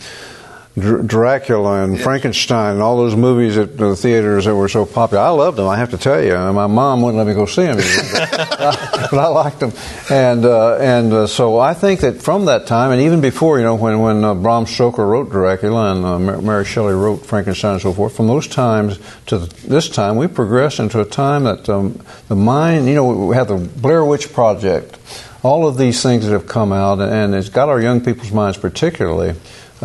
Dr- 0.78 1.06
Dracula 1.06 1.84
and 1.84 2.00
Frankenstein 2.00 2.74
and 2.74 2.82
all 2.82 2.96
those 2.96 3.14
movies 3.14 3.58
at 3.58 3.76
the 3.76 3.94
theaters 3.94 4.46
that 4.46 4.56
were 4.56 4.70
so 4.70 4.86
popular. 4.86 5.22
I 5.22 5.28
loved 5.28 5.58
them, 5.58 5.68
I 5.68 5.76
have 5.76 5.90
to 5.90 5.98
tell 5.98 6.22
you. 6.22 6.34
My 6.34 6.66
mom 6.66 7.02
wouldn't 7.02 7.18
let 7.18 7.26
me 7.26 7.34
go 7.34 7.44
see 7.44 7.64
them, 7.64 7.76
but, 7.76 8.30
but 9.10 9.18
I 9.18 9.26
liked 9.26 9.60
them. 9.60 9.72
And 10.10 10.46
uh, 10.46 10.76
and 10.76 11.12
uh, 11.12 11.26
so 11.26 11.58
I 11.58 11.74
think 11.74 12.00
that 12.00 12.22
from 12.22 12.46
that 12.46 12.66
time, 12.66 12.90
and 12.90 13.02
even 13.02 13.20
before, 13.20 13.58
you 13.58 13.64
know, 13.64 13.74
when 13.74 14.00
when 14.00 14.24
uh, 14.24 14.34
Bram 14.34 14.64
Stoker 14.64 15.06
wrote 15.06 15.30
Dracula 15.30 15.94
and 15.94 16.04
uh, 16.06 16.40
Mary 16.40 16.64
Shelley 16.64 16.94
wrote 16.94 17.26
Frankenstein 17.26 17.74
and 17.74 17.82
so 17.82 17.92
forth, 17.92 18.16
from 18.16 18.26
those 18.26 18.48
times 18.48 18.98
to 19.26 19.40
this 19.40 19.90
time, 19.90 20.16
we 20.16 20.26
progressed 20.26 20.80
into 20.80 21.00
a 21.00 21.04
time 21.04 21.44
that 21.44 21.68
um, 21.68 22.00
the 22.28 22.36
mind, 22.36 22.88
you 22.88 22.94
know, 22.94 23.26
we 23.26 23.36
have 23.36 23.48
the 23.48 23.56
Blair 23.56 24.06
Witch 24.06 24.32
Project, 24.32 24.98
all 25.42 25.66
of 25.68 25.76
these 25.76 26.02
things 26.02 26.24
that 26.24 26.32
have 26.32 26.46
come 26.46 26.72
out, 26.72 26.98
and 26.98 27.34
it's 27.34 27.50
got 27.50 27.68
our 27.68 27.80
young 27.80 28.02
people's 28.02 28.32
minds 28.32 28.56
particularly 28.56 29.34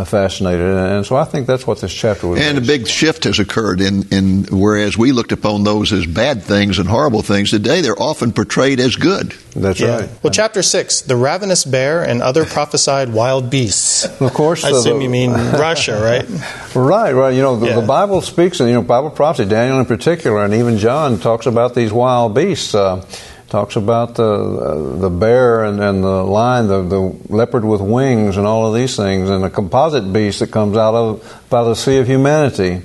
fascinated, 0.06 0.62
and 0.68 1.06
so 1.06 1.16
I 1.16 1.24
think 1.24 1.48
that's 1.48 1.66
what 1.66 1.80
this 1.82 1.94
chapter 1.94 2.27
was. 2.27 2.39
And 2.42 2.58
a 2.58 2.62
big 2.62 2.88
shift 2.88 3.24
has 3.24 3.39
occurred 3.39 3.82
in, 3.82 4.04
in 4.12 4.46
whereas 4.51 4.98
we 4.98 5.12
looked 5.12 5.32
upon 5.32 5.63
those 5.63 5.92
as 5.94 6.06
bad 6.06 6.44
things 6.44 6.80
and 6.80 6.88
horrible 6.88 7.22
things, 7.22 7.51
today 7.51 7.82
they're 7.82 8.00
often 8.01 8.32
portrayed 8.32 8.80
as 8.80 8.96
good. 8.96 9.34
That's 9.56 9.80
Yeah. 9.80 10.00
right. 10.01 10.10
Well, 10.24 10.32
chapter 10.32 10.62
six, 10.62 11.01
the 11.01 11.16
ravenous 11.16 11.66
bear 11.66 12.04
and 12.04 12.22
other 12.22 12.46
prophesied 12.58 13.12
wild 13.13 13.50
beasts. 13.50 14.06
Of 14.22 14.34
course, 14.34 14.63
I 14.63 14.72
the- 14.72 14.77
assume 14.77 14.98
the- 14.98 15.04
you 15.06 15.10
mean 15.10 15.32
Russia, 15.54 16.00
right? 16.01 16.27
Right, 16.75 17.12
right. 17.13 17.34
You 17.34 17.42
know, 17.42 17.56
the, 17.58 17.68
Yeah. 17.68 17.80
the 17.80 17.88
Bible 17.88 18.22
speaks, 18.22 18.60
and 18.60 18.70
you 18.70 18.75
know, 18.75 18.82
Bible 18.82 19.10
prophecy, 19.10 19.50
Daniel 19.50 19.80
in 19.80 19.86
particular, 19.86 20.44
and 20.44 20.54
even 20.54 20.77
John 20.77 21.20
talks 21.20 21.46
about 21.46 21.74
these 21.75 21.92
wild 21.92 22.34
beasts. 22.36 22.75
Uh, 22.75 23.04
talks 23.50 23.75
about 23.77 24.16
the 24.16 24.98
the 25.00 25.10
bear 25.10 25.63
and, 25.63 25.80
and 25.82 26.04
the 26.04 26.24
lion, 26.24 26.68
the, 26.68 26.82
the 26.84 27.00
leopard 27.30 27.63
with 27.63 27.82
wings, 27.82 28.38
and 28.38 28.46
all 28.46 28.68
of 28.68 28.74
these 28.75 28.96
things, 28.96 29.30
and 29.30 29.44
the 29.44 29.50
composite 29.50 30.12
beast 30.12 30.39
that 30.39 30.51
comes 30.51 30.75
out 30.77 30.94
of 30.96 31.46
by 31.50 31.63
the 31.63 31.74
sea 31.75 31.98
of 31.98 32.08
humanity, 32.08 32.82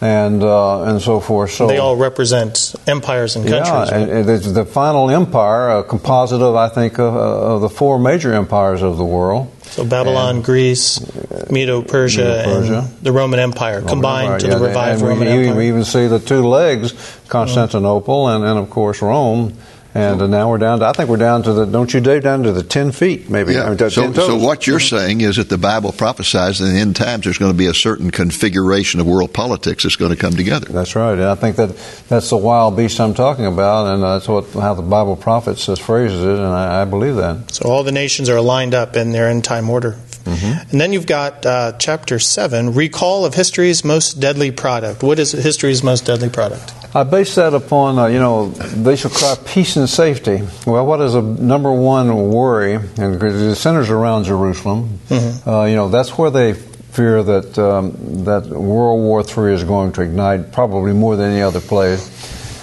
and 0.00 0.42
uh, 0.42 0.82
and 0.84 1.00
so 1.00 1.20
forth. 1.20 1.52
So 1.52 1.66
They 1.66 1.78
all 1.78 1.96
represent 1.96 2.74
empires 2.86 3.36
and 3.36 3.46
countries. 3.48 3.90
yeah, 3.90 3.96
and, 3.96 4.28
and 4.28 4.54
the 4.54 4.66
final 4.66 5.08
empire, 5.10 5.70
a 5.78 5.82
composite 5.84 6.42
of 6.42 6.54
I 6.54 6.68
think 6.68 6.98
uh, 6.98 7.04
of 7.54 7.62
the 7.62 7.70
four 7.70 7.98
major 7.98 8.34
empires 8.34 8.82
of 8.82 8.98
the 8.98 9.04
world. 9.06 9.50
so 9.62 9.86
Babylon, 9.86 10.42
Greece, 10.42 11.00
Medo 11.50 11.80
Persia, 11.80 12.44
Medo-Persia. 12.46 12.78
and 12.78 12.98
the 13.02 13.12
Roman 13.12 13.40
Empire 13.40 13.80
combined 13.80 14.40
to 14.42 14.48
Yeah, 14.48 14.58
the 14.58 14.66
revived 14.68 15.00
and 15.00 15.08
Roman 15.08 15.28
we, 15.28 15.44
Empire. 15.46 15.56
we 15.56 15.68
even 15.68 15.84
see 15.84 16.06
the 16.08 16.20
two 16.20 16.46
legs, 16.46 16.92
Constantinople 17.28 18.28
and, 18.28 18.44
and 18.44 18.58
of 18.58 18.68
course 18.68 19.00
Rome. 19.00 19.54
And 19.94 20.20
uh, 20.20 20.26
now 20.26 20.50
we're 20.50 20.58
down 20.58 20.80
to, 20.80 20.86
I 20.86 20.92
think 20.92 21.08
we're 21.08 21.18
down 21.18 21.44
to 21.44 21.52
the, 21.52 21.66
don't 21.66 21.94
you, 21.94 22.00
Dave, 22.00 22.24
down 22.24 22.42
to 22.42 22.52
the 22.52 22.64
10 22.64 22.90
feet, 22.90 23.30
maybe. 23.30 23.56
I 23.56 23.68
mean, 23.68 23.78
So, 23.78 24.02
10 24.02 24.14
so 24.14 24.36
what 24.36 24.66
you're 24.66 24.80
saying 24.80 25.20
is 25.20 25.36
that 25.36 25.48
the 25.48 25.58
Bible 25.58 25.92
prophesies 25.92 26.58
that 26.58 26.66
in 26.66 26.74
the 26.74 26.80
end 26.80 26.96
times 26.96 27.24
there's 27.24 27.38
going 27.38 27.52
to 27.52 27.56
be 27.56 27.66
a 27.66 27.74
certain 27.74 28.10
configuration 28.10 28.98
of 28.98 29.06
world 29.06 29.32
politics 29.32 29.84
that's 29.84 29.94
going 29.94 30.10
to 30.10 30.16
come 30.16 30.32
together. 30.32 30.66
That's 30.66 30.96
right. 30.96 31.12
And 31.12 31.22
I 31.22 31.36
think 31.36 31.54
that 31.56 31.76
that's 32.08 32.28
the 32.30 32.36
wild 32.36 32.76
beast 32.76 32.98
I'm 32.98 33.14
talking 33.14 33.46
about, 33.46 33.94
and 33.94 34.02
that's 34.02 34.26
what 34.26 34.46
how 34.50 34.74
the 34.74 34.82
Bible 34.82 35.14
prophet 35.14 35.58
says 35.58 35.78
phrases 35.78 36.22
it, 36.24 36.38
and 36.38 36.46
I, 36.46 36.82
I 36.82 36.84
believe 36.84 37.14
that. 37.16 37.52
So 37.52 37.68
all 37.68 37.84
the 37.84 37.92
nations 37.92 38.28
are 38.28 38.40
lined 38.40 38.74
up 38.74 38.96
in 38.96 39.12
their 39.12 39.28
end 39.28 39.44
time 39.44 39.70
order. 39.70 39.96
Mm-hmm. 40.24 40.70
And 40.70 40.80
then 40.80 40.92
you've 40.92 41.06
got 41.06 41.44
uh, 41.44 41.72
chapter 41.78 42.18
7, 42.18 42.74
recall 42.74 43.24
of 43.24 43.34
history's 43.34 43.84
most 43.84 44.20
deadly 44.20 44.50
product. 44.50 45.02
What 45.02 45.18
is 45.18 45.32
history's 45.32 45.82
most 45.82 46.06
deadly 46.06 46.30
product? 46.30 46.72
I 46.96 47.02
base 47.02 47.34
that 47.34 47.54
upon, 47.54 47.98
uh, 47.98 48.06
you 48.06 48.18
know, 48.20 48.48
they 48.50 48.94
shall 48.96 49.10
cry 49.10 49.34
peace 49.44 49.76
and 49.76 49.88
safety. 49.88 50.42
Well, 50.66 50.86
what 50.86 51.00
is 51.00 51.14
a 51.14 51.22
number 51.22 51.72
one 51.72 52.30
worry? 52.30 52.74
And 52.74 53.20
it 53.22 53.54
centers 53.56 53.90
around 53.90 54.24
Jerusalem. 54.24 55.00
Uh, 55.10 55.64
you 55.64 55.74
know, 55.74 55.88
that's 55.88 56.16
where 56.16 56.30
they 56.30 56.54
fear 56.54 57.22
that 57.24 57.58
um, 57.58 58.24
that 58.24 58.46
World 58.46 59.00
War 59.00 59.20
III 59.22 59.54
is 59.54 59.64
going 59.64 59.92
to 59.94 60.02
ignite, 60.02 60.52
probably 60.52 60.92
more 60.92 61.16
than 61.16 61.32
any 61.32 61.42
other 61.42 61.60
place. 61.60 62.08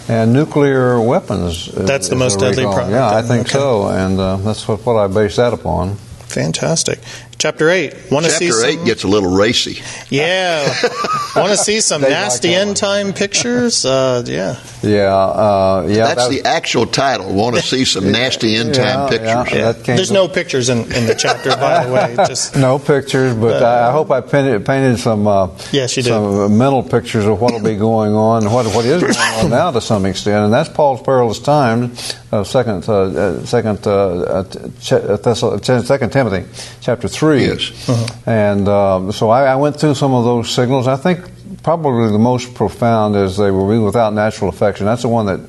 And 0.09 0.33
nuclear 0.33 0.99
weapons. 0.99 1.67
That's 1.73 2.07
the 2.09 2.15
most 2.15 2.39
deadly 2.39 2.63
product, 2.63 2.91
Yeah, 2.91 3.13
I 3.13 3.21
think 3.21 3.41
Okay. 3.41 3.51
so, 3.51 3.87
and 3.87 4.19
uh, 4.19 4.37
that's 4.37 4.67
what, 4.67 4.85
what 4.85 4.95
I 4.95 5.07
base 5.07 5.35
that 5.35 5.53
upon. 5.53 5.95
Fantastic. 6.31 6.99
Chapter 7.41 7.71
8. 7.71 8.11
Want 8.11 8.23
to 8.27 8.31
see 8.31 8.49
Chapter 8.49 8.61
some, 8.71 8.81
8 8.81 8.85
gets 8.85 9.03
a 9.03 9.07
little 9.07 9.31
racy. 9.35 9.81
Yeah. 10.09 10.63
Want 11.35 11.49
to 11.49 11.57
see 11.57 11.81
some 11.81 12.01
They 12.03 12.09
like 12.09 12.17
nasty 12.19 12.53
end 12.53 12.77
time 12.77 13.13
pictures? 13.13 13.83
Uh, 13.83 14.21
yeah. 14.27 14.59
Yeah, 14.83 15.15
uh, 15.15 15.87
yeah. 15.89 16.05
That's 16.05 16.27
that- 16.27 16.29
the 16.29 16.47
actual 16.47 16.85
title. 16.85 17.33
Want 17.33 17.55
to 17.55 17.61
see 17.63 17.83
some 17.83 18.11
nasty 18.11 18.55
end 18.57 18.75
time 18.75 18.85
yeah, 18.85 19.09
pictures. 19.09 19.57
yeah, 19.57 19.71
that 19.71 19.83
came 19.83 19.95
There's 19.95 20.11
no 20.11 20.27
pictures 20.27 20.69
in, 20.69 20.79
in 20.93 21.07
the 21.07 21.15
chapter, 21.17 21.49
by 21.49 21.83
the 21.83 21.91
way. 21.91 22.15
Just 22.27 22.55
no 22.55 22.77
pictures, 22.77 23.33
but 23.35 23.63
I, 23.63 23.87
I 23.87 23.91
hope 23.91 24.11
I 24.11 24.21
painted, 24.21 24.63
painted 24.63 24.99
some 24.99 25.25
uh, 25.25 25.47
Yes, 25.71 25.97
you 25.97 26.03
did. 26.03 26.11
mental 26.49 26.83
pictures 26.83 27.25
of 27.25 27.41
what 27.41 27.53
will 27.53 27.63
be 27.63 27.75
going 27.75 28.13
on, 28.13 28.45
what 28.51 28.67
what 28.67 28.85
is 28.85 29.01
going 29.01 29.15
on 29.15 29.49
now 29.49 29.71
to 29.71 29.81
some 29.81 30.05
extent, 30.05 30.43
and 30.45 30.53
that's 30.53 30.69
Paul's 30.69 31.01
perilous 31.01 31.39
times. 31.39 32.15
Uh, 32.31 32.43
second, 32.45 32.87
uh, 32.87 32.93
uh, 33.01 33.45
second, 33.45 33.85
uh, 33.85 33.91
uh, 33.91 34.39
uh, 34.39 34.43
Thessal- 34.43 35.85
second 35.85 36.11
Timothy, 36.11 36.45
chapter 36.79 37.09
Yes. 37.39 37.71
And 38.25 38.67
um, 38.67 39.11
so 39.11 39.29
I, 39.29 39.45
I 39.45 39.55
went 39.55 39.79
through 39.79 39.95
some 39.95 40.13
of 40.13 40.23
those 40.23 40.49
signals. 40.49 40.87
I 40.87 40.97
think 40.97 41.19
probably 41.63 42.11
the 42.11 42.19
most 42.19 42.53
profound 42.53 43.15
is 43.15 43.37
they 43.37 43.51
will 43.51 43.69
be 43.69 43.79
without 43.79 44.13
natural 44.13 44.49
affection. 44.49 44.85
That's 44.85 45.03
the 45.03 45.09
one 45.09 45.25
that, 45.27 45.39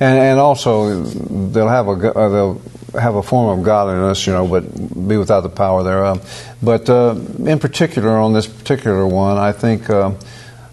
and, 0.00 0.18
and 0.18 0.40
also 0.40 1.02
they'll 1.02 1.68
have 1.68 1.88
a 1.88 1.92
uh, 1.92 2.28
they'll 2.28 2.62
have 3.00 3.14
a 3.14 3.22
form 3.22 3.58
of 3.58 3.64
godliness, 3.64 4.26
you 4.26 4.32
know, 4.32 4.46
but 4.46 4.62
be 5.08 5.16
without 5.16 5.40
the 5.40 5.48
power 5.48 5.82
thereof. 5.82 6.54
But 6.62 6.90
uh, 6.90 7.14
in 7.44 7.58
particular, 7.58 8.10
on 8.18 8.32
this 8.32 8.46
particular 8.46 9.06
one, 9.06 9.38
I 9.38 9.52
think. 9.52 9.88
Uh, 9.90 10.12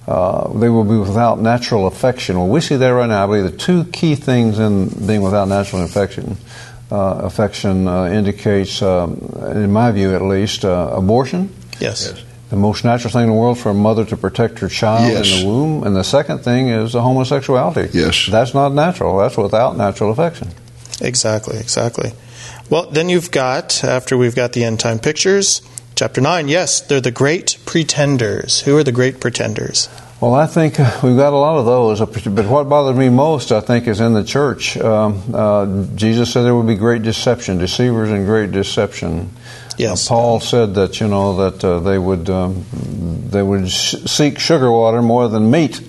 uh, 0.08 0.52
they 0.58 0.70
will 0.70 0.84
be 0.84 0.98
without 0.98 1.40
natural 1.40 1.86
affection. 1.86 2.36
Well, 2.36 2.48
we 2.48 2.62
see 2.62 2.76
that 2.76 2.88
right 2.88 3.06
now. 3.06 3.24
I 3.24 3.28
believe 3.28 3.44
the 3.44 3.56
two 3.56 3.86
key 3.86 4.16
things 4.16 4.58
in 4.58 4.90
being 5.06 5.22
without 5.22 5.48
natural 5.48 5.84
affection, 5.84 6.32
uh, 6.32 6.36
affection 6.96 7.88
uh, 7.88 8.06
indicates, 8.06 8.82
um, 8.82 9.18
in 9.54 9.72
my 9.72 9.92
view 9.92 10.16
at 10.16 10.22
least, 10.22 10.66
uh, 10.66 10.92
abortion. 10.94 11.50
yes. 11.80 12.14
The 12.50 12.56
most 12.56 12.84
natural 12.84 13.12
thing 13.14 13.26
in 13.26 13.30
the 13.30 13.36
world 13.36 13.60
for 13.60 13.70
a 13.70 13.74
mother 13.76 14.04
to 14.06 14.18
protect 14.18 14.58
her 14.60 14.70
child 14.70 15.12
Yes. 15.12 15.32
in 15.32 15.42
the 15.42 15.48
womb. 15.48 15.84
And 15.84 15.96
the 15.96 16.04
second 16.04 16.40
thing 16.40 16.70
is 16.70 16.94
the 16.94 17.02
homosexuality. 17.04 17.90
Yes. 17.94 18.26
That's 18.28 18.56
not 18.56 18.74
natural. 18.74 19.20
That's 19.20 19.38
without 19.38 19.78
natural 19.78 20.10
affection. 20.12 20.48
Exactly, 21.00 21.60
exactly. 21.60 22.12
Well, 22.68 22.90
then 22.90 23.08
you've 23.10 23.30
got, 23.30 23.84
after 23.84 24.18
we've 24.18 24.36
got 24.36 24.54
the 24.54 24.64
end 24.64 24.80
time 24.80 24.98
pictures, 24.98 25.62
chapter 25.94 26.22
9, 26.22 26.48
yes, 26.48 26.82
they're 26.82 27.00
the 27.00 27.12
great 27.12 27.58
pretenders. 27.68 28.62
Who 28.62 28.76
are 28.78 28.84
the 28.84 28.92
great 28.92 29.20
pretenders? 29.20 29.88
Well, 30.22 30.34
I 30.34 30.48
think 30.48 30.78
uh, 30.80 31.00
we've 31.02 31.16
got 31.16 31.32
a 31.32 31.38
lot 31.38 31.60
of 31.60 31.66
those. 31.66 32.00
But 32.00 32.46
what 32.46 32.68
bothers 32.68 32.98
me 32.98 33.08
most, 33.08 33.54
I 33.54 33.62
think, 33.62 33.88
is 33.88 34.02
in 34.02 34.14
the 34.14 34.24
church. 34.24 34.76
Um, 34.76 35.24
uh, 35.34 35.86
Jesus 35.96 36.34
said 36.34 36.44
there 36.44 36.56
would 36.56 36.68
be 36.68 36.76
great 36.76 37.04
deception, 37.04 37.58
deceivers 37.58 38.12
and 38.12 38.26
great 38.26 38.52
deception. 38.52 39.30
Yes. 39.78 40.08
Uh, 40.08 40.10
Paul 40.10 40.40
said 40.42 40.76
that 40.76 41.00
you 41.00 41.08
know 41.08 41.50
that 41.50 41.64
uh, 41.64 41.80
they 41.80 41.98
would 41.98 42.30
um, 42.30 42.66
they 43.30 43.42
would 43.42 43.70
sh- 43.70 43.96
seek 44.06 44.40
sugar 44.40 44.70
water 44.70 45.02
more 45.02 45.30
than 45.30 45.50
meat, 45.50 45.82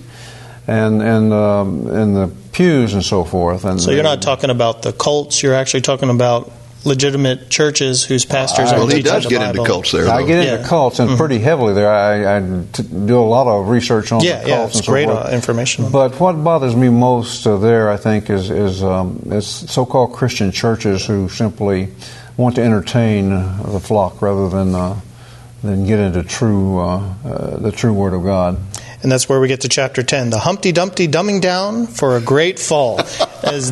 and 0.65 1.01
and 1.01 1.33
um, 1.33 1.87
in 1.89 2.13
the 2.13 2.31
pews 2.53 2.93
and 2.93 3.03
so 3.03 3.25
forth. 3.25 3.65
And 3.65 3.81
So 3.81 3.91
you're 3.91 4.03
not 4.03 4.21
talking 4.21 4.49
about 4.49 4.81
the 4.81 4.93
cults, 4.93 5.43
you're 5.43 5.55
actually 5.55 5.81
talking 5.81 6.09
about 6.09 6.49
legitimate 6.83 7.49
churches 7.49 8.03
whose 8.03 8.25
pastors 8.25 8.71
I- 8.71 8.75
are 8.75 8.79
Well, 8.79 8.87
he 8.87 9.01
does 9.03 9.23
the 9.23 9.29
get 9.29 9.41
into 9.43 9.63
cults 9.63 9.91
there. 9.91 10.09
I 10.09 10.21
though. 10.21 10.27
get 10.27 10.39
into 10.47 10.61
Yeah. 10.61 10.67
cults 10.67 10.99
and 10.99 11.17
pretty 11.17 11.39
heavily 11.39 11.73
there. 11.73 11.91
I, 11.93 12.37
I 12.37 12.39
t- 12.73 12.83
do 12.83 13.19
a 13.19 13.21
lot 13.21 13.47
of 13.47 13.69
research 13.69 14.11
on 14.11 14.21
Yeah, 14.21 14.41
the 14.41 14.49
yeah, 14.49 14.55
cults 14.57 14.69
it's 14.71 14.75
and 14.79 14.85
so 14.85 14.91
great 14.91 15.05
forth. 15.07 15.25
uh, 15.27 15.29
information. 15.31 15.89
But 15.91 16.19
what 16.19 16.43
bothers 16.43 16.75
me 16.75 16.89
most 16.89 17.45
uh, 17.45 17.57
there, 17.57 17.89
I 17.89 17.97
think, 17.97 18.29
is 18.29 18.49
is, 18.49 18.83
um, 18.83 19.21
is 19.31 19.45
so-called 19.47 20.13
Christian 20.13 20.51
churches 20.51 21.05
who 21.05 21.29
simply 21.29 21.89
want 22.37 22.55
to 22.55 22.63
entertain 22.63 23.29
the 23.29 23.79
flock 23.79 24.21
rather 24.21 24.49
than 24.49 24.73
uh, 24.73 24.95
than 25.63 25.85
get 25.85 25.99
into 25.99 26.23
true 26.23 26.79
uh, 26.79 27.03
uh, 27.23 27.57
the 27.57 27.71
true 27.71 27.93
Word 27.93 28.13
of 28.15 28.23
God. 28.23 28.57
And 29.03 29.11
that's 29.11 29.27
where 29.29 29.39
we 29.39 29.47
get 29.47 29.61
to 29.61 29.69
chapter 29.69 30.01
10, 30.03 30.29
the 30.31 30.39
Humpty 30.39 30.71
Dumpty 30.71 31.07
dumbing 31.07 31.41
down 31.41 31.85
for 31.87 32.17
a 32.17 32.21
great 32.21 32.57
fall. 32.59 32.99
As, 33.43 33.69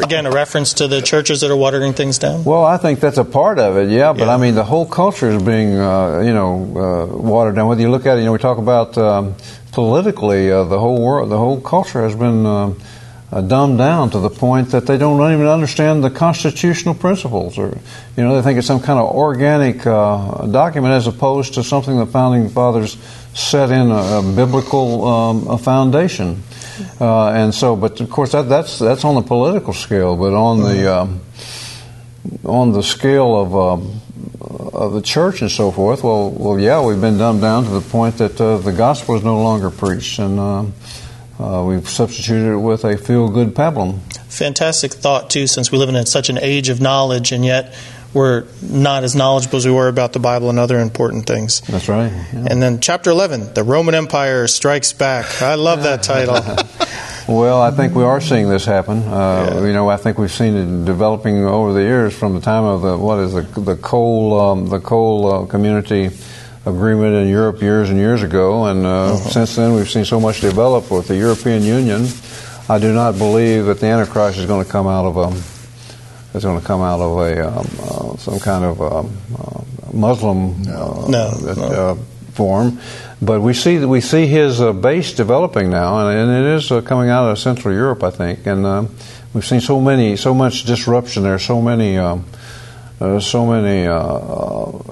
again, 0.00 0.26
a 0.26 0.30
reference 0.30 0.74
to 0.74 0.88
the 0.88 1.00
churches 1.00 1.40
that 1.40 1.50
are 1.50 1.56
watering 1.56 1.92
things 1.92 2.18
down. 2.18 2.44
Well, 2.44 2.64
I 2.64 2.76
think 2.76 3.00
that's 3.00 3.18
a 3.18 3.24
part 3.24 3.58
of 3.58 3.76
it, 3.76 3.88
yeah. 3.90 4.12
But 4.12 4.26
Yeah. 4.26 4.34
I 4.34 4.36
mean, 4.36 4.54
the 4.54 4.64
whole 4.64 4.86
culture 4.86 5.30
is 5.30 5.42
being, 5.42 5.78
uh, 5.78 6.20
you 6.20 6.32
know, 6.32 7.08
uh, 7.10 7.16
watered 7.16 7.56
down. 7.56 7.68
Whether 7.68 7.82
you 7.82 7.90
look 7.90 8.06
at 8.06 8.16
it, 8.16 8.20
you 8.20 8.26
know, 8.26 8.32
we 8.32 8.38
talk 8.38 8.58
about 8.58 8.96
um, 8.98 9.34
politically, 9.72 10.50
uh, 10.50 10.64
the 10.64 10.78
whole 10.78 11.00
world, 11.02 11.30
the 11.30 11.38
whole 11.38 11.60
culture 11.60 12.02
has 12.02 12.14
been 12.14 12.44
uh, 12.46 12.74
uh, 13.32 13.40
dumbed 13.40 13.78
down 13.78 14.10
to 14.10 14.20
the 14.20 14.30
point 14.30 14.70
that 14.70 14.86
they 14.86 14.96
don't 14.96 15.20
even 15.32 15.46
understand 15.46 16.04
the 16.04 16.10
constitutional 16.10 16.94
principles, 16.94 17.58
or 17.58 17.76
you 18.16 18.22
know, 18.22 18.36
they 18.36 18.42
think 18.42 18.58
it's 18.58 18.66
some 18.66 18.80
kind 18.80 18.98
of 18.98 19.12
organic 19.14 19.84
uh, 19.86 20.46
document 20.46 20.92
as 20.92 21.08
opposed 21.08 21.54
to 21.54 21.64
something 21.64 21.96
the 21.96 22.06
founding 22.06 22.48
fathers 22.48 22.96
set 23.34 23.70
in 23.72 23.90
a, 23.90 24.18
a 24.18 24.22
biblical 24.36 25.04
um, 25.04 25.48
a 25.48 25.58
foundation. 25.58 26.42
Uh, 27.00 27.28
and 27.28 27.54
so, 27.54 27.76
but 27.76 28.00
of 28.00 28.10
course, 28.10 28.32
that, 28.32 28.48
that's 28.48 28.78
that's 28.78 29.04
on 29.04 29.14
the 29.14 29.22
political 29.22 29.72
scale, 29.72 30.16
but 30.16 30.32
on 30.32 30.62
the 30.62 30.92
um, 30.92 31.20
on 32.44 32.72
the 32.72 32.82
scale 32.82 33.36
of 33.40 33.54
um, 33.54 34.00
of 34.72 34.92
the 34.92 35.02
church 35.02 35.40
and 35.40 35.50
so 35.50 35.70
forth. 35.70 36.02
Well, 36.02 36.30
well, 36.30 36.58
yeah, 36.58 36.84
we've 36.84 37.00
been 37.00 37.18
dumbed 37.18 37.40
down 37.40 37.64
to 37.64 37.70
the 37.70 37.80
point 37.80 38.18
that 38.18 38.40
uh, 38.40 38.58
the 38.58 38.72
gospel 38.72 39.16
is 39.16 39.24
no 39.24 39.40
longer 39.40 39.70
preached, 39.70 40.18
and 40.18 40.38
uh, 40.38 40.64
uh, 41.38 41.64
we've 41.64 41.88
substituted 41.88 42.54
it 42.54 42.58
with 42.58 42.84
a 42.84 42.96
feel-good 42.96 43.54
pablum. 43.54 44.00
Fantastic 44.28 44.92
thought 44.92 45.30
too, 45.30 45.46
since 45.46 45.70
we 45.70 45.78
live 45.78 45.88
in 45.88 46.06
such 46.06 46.28
an 46.28 46.38
age 46.38 46.68
of 46.68 46.80
knowledge, 46.80 47.32
and 47.32 47.44
yet 47.44 47.74
we're 48.14 48.44
not 48.62 49.04
as 49.04 49.14
knowledgeable 49.14 49.56
as 49.56 49.66
we 49.66 49.72
were 49.72 49.88
about 49.88 50.12
the 50.12 50.20
Bible 50.20 50.48
and 50.48 50.58
other 50.58 50.78
important 50.78 51.26
things. 51.26 51.60
That's 51.62 51.88
right. 51.88 52.12
Yeah. 52.12 52.46
And 52.48 52.62
then 52.62 52.80
chapter 52.80 53.10
11, 53.10 53.54
the 53.54 53.64
Roman 53.64 53.94
Empire 53.94 54.46
strikes 54.46 54.92
back. 54.92 55.42
I 55.42 55.56
love 55.56 55.82
that 55.82 56.02
title. 56.02 56.36
Well, 57.26 57.62
I 57.62 57.70
think 57.70 57.94
we 57.94 58.02
are 58.02 58.20
seeing 58.20 58.50
this 58.50 58.66
happen. 58.66 58.98
Uh, 58.98 59.52
yeah. 59.54 59.66
You 59.66 59.72
know, 59.72 59.88
I 59.88 59.96
think 59.96 60.18
we've 60.18 60.30
seen 60.30 60.54
it 60.56 60.84
developing 60.84 61.42
over 61.46 61.72
the 61.72 61.80
years 61.80 62.14
from 62.14 62.34
the 62.34 62.40
time 62.40 62.64
of 62.64 62.82
the 62.82 62.98
what 62.98 63.18
is 63.18 63.32
the 63.32 63.42
the 63.60 63.76
coal 63.76 64.38
um, 64.38 64.66
the 64.66 64.78
coal 64.78 65.32
uh, 65.32 65.46
community 65.46 66.10
agreement 66.66 67.14
in 67.14 67.28
Europe 67.28 67.62
years 67.62 67.88
and 67.88 67.98
years 67.98 68.22
ago, 68.22 68.66
and 68.66 68.84
uh, 68.84 69.14
uh-huh. 69.14 69.16
since 69.30 69.56
then 69.56 69.72
we've 69.72 69.88
seen 69.88 70.04
so 70.04 70.20
much 70.20 70.42
develop 70.42 70.90
with 70.90 71.08
the 71.08 71.16
European 71.16 71.62
Union. 71.62 72.06
I 72.68 72.78
do 72.78 72.92
not 72.92 73.16
believe 73.16 73.66
that 73.66 73.80
the 73.80 73.86
Antichrist 73.86 74.38
is 74.38 74.44
going 74.44 74.64
to 74.64 74.70
come 74.70 74.86
out 74.86 75.06
of 75.06 75.16
a 75.16 75.53
is 76.34 76.44
going 76.44 76.60
to 76.60 76.66
come 76.66 76.82
out 76.82 77.00
of 77.00 77.18
a 77.18 77.48
um, 77.48 77.66
uh, 77.80 78.16
some 78.16 78.40
kind 78.40 78.64
of 78.64 78.82
um, 78.82 79.16
uh, 79.38 79.62
Muslim 79.92 80.62
no. 80.62 81.06
No. 81.08 81.98
form. 82.32 82.80
But 83.22 83.40
we 83.40 83.54
see 83.54 83.84
we 83.84 84.00
see 84.00 84.26
his 84.26 84.60
uh, 84.60 84.72
base 84.72 85.12
developing 85.12 85.70
now, 85.70 86.06
and, 86.06 86.18
and 86.18 86.46
it 86.46 86.56
is 86.56 86.70
uh, 86.70 86.82
coming 86.82 87.08
out 87.08 87.30
of 87.30 87.38
Central 87.38 87.72
Europe, 87.72 88.02
I 88.02 88.10
think. 88.10 88.46
And 88.46 88.66
uh, 88.66 88.84
we've 89.32 89.46
seen 89.46 89.60
so 89.60 89.80
many, 89.80 90.16
so 90.16 90.34
much 90.34 90.64
disruption 90.64 91.22
there, 91.22 91.38
so 91.38 91.62
many, 91.62 91.96
um, 91.96 92.24
uh, 93.00 93.20
so 93.20 93.46
many 93.46 93.86
uh, 93.86 93.96
uh, 93.96 94.82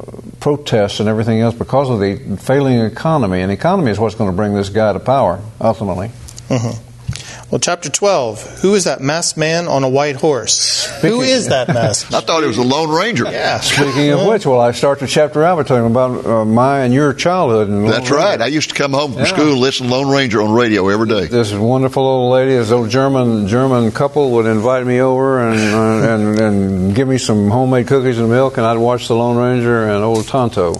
protests 0.40 1.00
and 1.00 1.08
everything 1.08 1.40
else 1.40 1.54
because 1.54 1.90
of 1.90 2.00
the 2.00 2.36
failing 2.38 2.80
economy. 2.80 3.42
And 3.42 3.50
economy 3.52 3.90
is 3.90 3.98
what's 3.98 4.14
going 4.14 4.30
to 4.30 4.36
bring 4.36 4.54
this 4.54 4.68
guy 4.68 4.92
to 4.92 5.00
power 5.00 5.40
ultimately. 5.60 6.08
Mm-hmm. 6.48 6.91
Well, 7.52 7.58
chapter 7.58 7.90
12. 7.90 8.60
Who 8.62 8.74
is 8.74 8.84
that 8.84 9.02
masked 9.02 9.36
man 9.36 9.68
on 9.68 9.84
a 9.84 9.88
white 9.90 10.16
horse? 10.16 10.54
Speaking, 10.54 11.10
Who 11.10 11.20
is 11.20 11.48
that 11.48 11.68
masked? 11.74 12.14
I 12.14 12.20
thought 12.20 12.42
it 12.42 12.46
was 12.46 12.56
a 12.56 12.62
Lone 12.62 12.88
Ranger. 12.88 13.24
Yeah. 13.24 13.60
Speaking 13.60 14.08
of 14.08 14.26
which, 14.26 14.46
well, 14.46 14.58
I 14.58 14.72
start 14.72 15.00
the 15.00 15.06
chapter 15.06 15.44
out 15.44 15.56
by 15.56 15.64
talking 15.64 15.84
about 15.84 16.24
uh, 16.24 16.44
my 16.46 16.80
and 16.80 16.94
your 16.94 17.12
childhood. 17.12 17.68
And 17.68 17.86
That's 17.86 18.10
Ranger. 18.10 18.14
right. 18.14 18.40
I 18.40 18.46
used 18.46 18.70
to 18.70 18.74
come 18.74 18.94
home 18.94 19.12
from 19.12 19.24
yeah. 19.24 19.26
school 19.26 19.52
and 19.52 19.60
listen 19.60 19.88
to 19.88 19.92
Lone 19.92 20.08
Ranger 20.10 20.40
on 20.40 20.52
radio 20.52 20.88
every 20.88 21.06
day. 21.06 21.26
This 21.26 21.52
wonderful 21.52 22.02
old 22.02 22.32
lady, 22.32 22.52
this 22.52 22.70
old 22.70 22.88
German 22.88 23.46
German 23.48 23.92
couple 23.92 24.30
would 24.30 24.46
invite 24.46 24.86
me 24.86 25.02
over 25.02 25.46
and, 25.46 25.60
uh, 25.74 26.08
and, 26.14 26.40
and 26.40 26.94
give 26.94 27.06
me 27.06 27.18
some 27.18 27.50
homemade 27.50 27.86
cookies 27.86 28.18
and 28.18 28.30
milk, 28.30 28.56
and 28.56 28.64
I'd 28.64 28.78
watch 28.78 29.08
the 29.08 29.14
Lone 29.14 29.36
Ranger 29.36 29.90
and 29.90 30.02
old 30.02 30.26
Tonto 30.26 30.76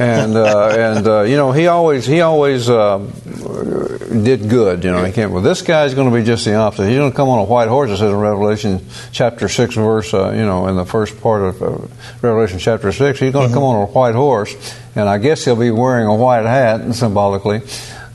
and 0.00 0.36
uh, 0.36 0.68
and 0.68 1.06
uh, 1.06 1.22
you 1.22 1.36
know 1.36 1.52
he 1.52 1.66
always 1.66 2.06
he 2.06 2.20
always 2.20 2.68
uh, 2.68 2.98
did 3.36 4.48
good. 4.48 4.84
You 4.84 4.92
know 4.92 5.04
he 5.04 5.12
can't. 5.12 5.32
Well, 5.32 5.42
this 5.42 5.62
guy's 5.62 5.94
going 5.94 6.10
to 6.10 6.16
be 6.16 6.24
just 6.24 6.44
the 6.44 6.54
opposite. 6.54 6.88
He's 6.88 6.96
going 6.96 7.10
to 7.10 7.16
come 7.16 7.28
on 7.28 7.38
a 7.38 7.44
white 7.44 7.68
horse. 7.68 7.90
It 7.90 7.98
says 7.98 8.12
in 8.12 8.18
Revelation 8.18 8.84
chapter 9.12 9.48
six, 9.48 9.74
verse 9.74 10.12
uh, 10.14 10.30
you 10.30 10.44
know 10.44 10.66
in 10.68 10.76
the 10.76 10.86
first 10.86 11.20
part 11.20 11.42
of 11.42 11.62
uh, 11.62 11.86
Revelation 12.22 12.58
chapter 12.58 12.92
six, 12.92 13.18
he's 13.18 13.32
going 13.32 13.44
to 13.44 13.48
mm-hmm. 13.48 13.54
come 13.54 13.62
on 13.62 13.82
a 13.82 13.86
white 13.86 14.14
horse, 14.14 14.54
and 14.94 15.08
I 15.08 15.18
guess 15.18 15.44
he'll 15.44 15.56
be 15.56 15.70
wearing 15.70 16.06
a 16.06 16.14
white 16.14 16.44
hat 16.44 16.94
symbolically. 16.94 17.62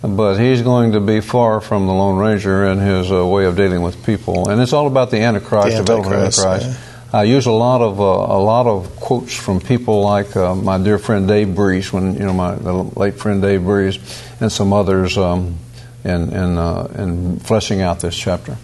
But 0.04 0.40
he's 0.40 0.64
going 0.64 0.94
to 0.94 1.00
be 1.00 1.22
far 1.22 1.62
from 1.62 1.86
the 1.86 1.94
Lone 1.94 2.18
Ranger 2.18 2.66
in 2.66 2.80
his 2.80 3.12
uh, 3.12 3.24
way 3.26 3.46
of 3.46 3.56
dealing 3.56 3.84
with 3.84 4.04
people, 4.04 4.50
and 4.50 4.60
it's 4.60 4.74
all 4.74 4.88
about 4.88 5.12
the 5.12 5.18
Antichrist, 5.18 5.68
the 5.68 5.74
Antichrist 5.76 5.88
development 5.88 6.24
Antichrist. 6.24 6.80
Yeah. 6.82 6.91
I 7.14 7.24
use 7.24 7.46
a 7.46 7.52
lot 7.52 7.82
of 7.82 8.00
uh, 8.00 8.04
a 8.04 8.40
lot 8.40 8.68
of 8.68 8.96
quotes 8.96 9.36
from 9.36 9.60
people 9.60 10.02
like 10.02 10.34
uh, 10.38 10.56
my 10.56 10.78
dear 10.78 10.98
friend 10.98 11.28
Dave 11.28 11.54
Breese, 11.54 11.92
when 11.92 12.14
you 12.14 12.26
know 12.26 12.34
my 12.34 12.56
late 12.56 13.16
friend 13.16 13.42
Dave 13.42 13.64
Breese, 13.64 14.00
and 14.40 14.50
some 14.50 14.72
others, 14.72 15.18
um, 15.18 15.58
in 16.06 16.32
in, 16.32 16.58
uh, 16.58 16.88
in 16.98 17.40
fleshing 17.40 17.82
out 17.82 18.00
this 18.00 18.16
chapter. 18.16 18.56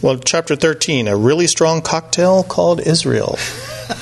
Well, 0.00 0.18
chapter 0.18 0.54
thirteen, 0.54 1.08
a 1.08 1.16
really 1.16 1.48
strong 1.48 1.82
cocktail 1.82 2.44
called 2.44 2.80
Israel. 2.80 3.36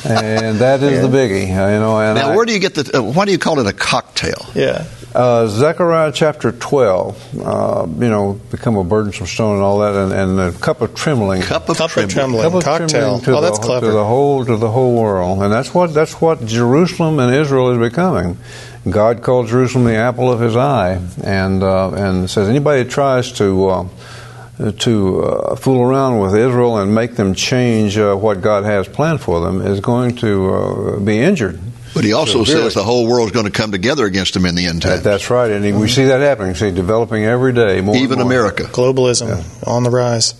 And 0.05 0.59
that 0.59 0.83
is 0.83 0.93
yeah. 0.93 1.07
the 1.07 1.09
biggie, 1.09 1.49
you 1.49 1.55
know. 1.55 2.15
now, 2.15 2.31
I, 2.31 2.37
where 2.37 2.47
do 2.47 2.53
you 2.53 2.59
get 2.59 2.75
the? 2.75 2.99
Uh, 2.99 3.03
why 3.03 3.25
do 3.25 3.33
you 3.33 3.39
call 3.39 3.59
it 3.59 3.67
a 3.67 3.73
cocktail? 3.73 4.47
Yeah. 4.55 4.87
Uh, 5.13 5.49
Zechariah 5.49 6.13
chapter 6.13 6.53
12, 6.53 7.41
uh, 7.41 7.87
you 7.99 8.09
know, 8.09 8.35
become 8.53 8.77
a 8.77 8.85
burdensome 8.85 9.27
stone 9.27 9.57
and 9.57 9.63
all 9.63 9.81
that, 9.81 9.95
and, 9.95 10.13
and 10.13 10.39
a 10.39 10.57
cup 10.57 10.83
of 10.83 10.95
trembling. 10.95 11.43
Cup 11.43 11.69
of 11.69 11.79
cup 11.79 11.91
trembling. 11.91 12.15
trembling. 12.15 12.43
Cup 12.45 12.55
of 12.55 12.65
Cocktail. 12.65 12.89
Trembling 12.89 13.21
to 13.23 13.37
oh, 13.37 13.41
the, 13.41 13.51
clever. 13.51 13.87
To 13.87 13.93
the 13.93 14.05
whole, 14.05 14.45
to 14.45 14.57
the 14.57 14.71
whole 14.71 14.95
world. 14.95 15.43
And 15.43 15.53
that's 15.53 15.75
what, 15.75 15.93
that's 15.93 16.21
what 16.21 16.47
Jerusalem 16.47 17.19
and 17.19 17.35
Israel 17.35 17.73
is 17.73 17.91
becoming. 17.91 18.39
God 18.89 19.23
called 19.23 19.49
Jerusalem 19.49 19.85
the 19.85 19.97
apple 19.97 20.31
of 20.31 20.39
his 20.39 20.55
eye, 20.55 21.01
and, 21.25 21.65
uh, 21.65 21.91
and 21.91 22.31
says 22.31 22.49
anybody 22.49 22.85
that 22.85 22.93
tries 22.93 23.33
to, 23.33 23.69
uh, 23.69 23.89
to 24.61 25.23
uh, 25.23 25.57
fool 25.57 25.83
around 25.83 26.21
with 26.21 26.35
Israel 26.35 26.79
and 26.79 26.95
make 26.95 27.17
them 27.17 27.35
change 27.35 27.97
uh, 27.97 28.15
what 28.15 28.41
God 28.41 28.65
has 28.65 28.89
planned 28.89 29.21
for 29.21 29.41
them 29.41 29.63
is 29.63 29.81
going 29.81 30.17
to 30.17 30.55
uh, 30.55 31.01
be 31.01 31.19
injured. 31.19 31.59
But 31.95 32.05
he 32.05 32.13
also 32.13 32.45
so 32.45 32.53
says 32.53 32.75
the 32.75 32.85
whole 32.85 33.09
world 33.09 33.27
is 33.27 33.33
going 33.33 33.47
to 33.47 33.53
come 33.53 33.73
together 33.73 34.05
against 34.05 34.37
him 34.37 34.47
in 34.47 34.55
the 34.55 34.67
end 34.67 34.83
times. 34.83 35.03
that's 35.03 35.29
right, 35.29 35.51
and 35.51 35.65
he, 35.65 35.73
we 35.73 35.89
see 35.89 36.05
that 36.05 36.21
happening. 36.21 36.55
See, 36.55 36.71
developing 36.71 37.25
every 37.25 37.53
day, 37.53 37.81
more 37.81 37.97
even 37.97 38.19
more. 38.19 38.27
America, 38.27 38.65
globalism 38.65 39.29
yeah. 39.29 39.71
on 39.73 39.83
the 39.83 39.91
rise. 39.91 40.35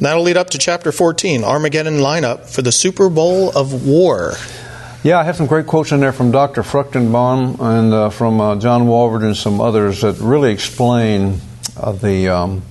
That'll 0.00 0.22
lead 0.22 0.36
up 0.36 0.50
to 0.50 0.58
chapter 0.58 0.92
14, 0.92 1.44
Armageddon 1.44 1.98
lineup 1.98 2.46
for 2.46 2.62
the 2.62 2.72
Super 2.72 3.08
Bowl 3.08 3.50
of 3.50 3.86
War. 3.86 4.34
Yeah, 5.02 5.18
I 5.18 5.24
have 5.24 5.36
some 5.36 5.46
great 5.46 5.66
quotes 5.66 5.92
in 5.92 6.00
there 6.00 6.12
from 6.12 6.32
Dr. 6.32 6.62
Fruchtenbaum 6.62 7.60
and 7.60 7.94
uh, 7.94 8.10
from 8.10 8.40
uh, 8.40 8.56
John 8.56 8.86
Walvoord 8.86 9.24
and 9.24 9.36
some 9.36 9.60
others 9.60 10.00
that 10.00 10.18
really 10.18 10.52
explain 10.52 11.40
uh, 11.76 11.92
the 11.92 12.28
um, 12.28 12.62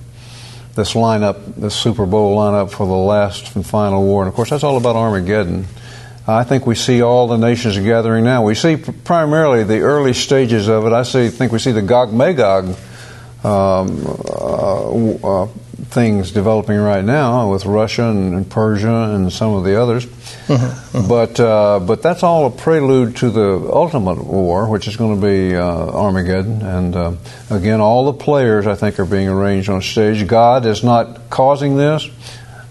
this 0.78 0.94
lineup, 0.94 1.56
this 1.56 1.74
Super 1.74 2.06
Bowl 2.06 2.38
lineup 2.38 2.70
for 2.70 2.86
the 2.86 2.92
last 2.92 3.56
and 3.56 3.66
final 3.66 4.04
war. 4.04 4.22
And 4.22 4.28
of 4.28 4.34
course, 4.34 4.50
that's 4.50 4.62
all 4.62 4.76
about 4.76 4.94
Armageddon. 4.94 5.66
I 6.26 6.44
think 6.44 6.66
we 6.66 6.76
see 6.76 7.02
all 7.02 7.26
the 7.26 7.36
nations 7.36 7.76
gathering 7.78 8.22
now. 8.22 8.44
We 8.44 8.54
see 8.54 8.76
primarily 8.76 9.64
the 9.64 9.80
early 9.80 10.14
stages 10.14 10.68
of 10.68 10.86
it. 10.86 10.92
I 10.92 11.02
see, 11.02 11.30
think 11.30 11.50
we 11.50 11.58
see 11.58 11.72
the 11.72 11.82
Gog 11.82 12.12
Magog 12.12 12.76
um, 13.42 14.06
uh, 14.06 15.42
uh, 15.42 15.48
things 15.90 16.32
developing 16.32 16.76
right 16.78 17.04
now 17.04 17.50
with 17.50 17.64
Russia 17.64 18.04
and, 18.04 18.34
and, 18.34 18.50
Persia 18.50 19.14
and 19.14 19.32
some 19.32 19.54
of 19.54 19.64
the 19.64 19.80
others. 19.80 20.06
Mm-hmm, 20.06 20.54
mm-hmm. 20.54 21.08
But 21.08 21.40
uh, 21.40 21.80
but 21.80 22.02
that's 22.02 22.22
all 22.22 22.46
a 22.46 22.50
prelude 22.50 23.16
to 23.16 23.30
the 23.30 23.70
ultimate 23.72 24.22
war, 24.22 24.68
which 24.68 24.86
is 24.86 24.96
going 24.96 25.20
to 25.20 25.26
be 25.26 25.56
uh, 25.56 25.62
Armageddon. 25.62 26.62
And 26.62 26.96
uh, 26.96 27.12
again, 27.50 27.80
all 27.80 28.12
the 28.12 28.18
players 28.18 28.66
I 28.66 28.74
think 28.74 28.98
are 29.00 29.06
being 29.06 29.28
arranged 29.28 29.68
on 29.68 29.82
stage. 29.82 30.26
God 30.26 30.66
is 30.66 30.84
not 30.84 31.30
causing 31.30 31.76
this 31.76 32.08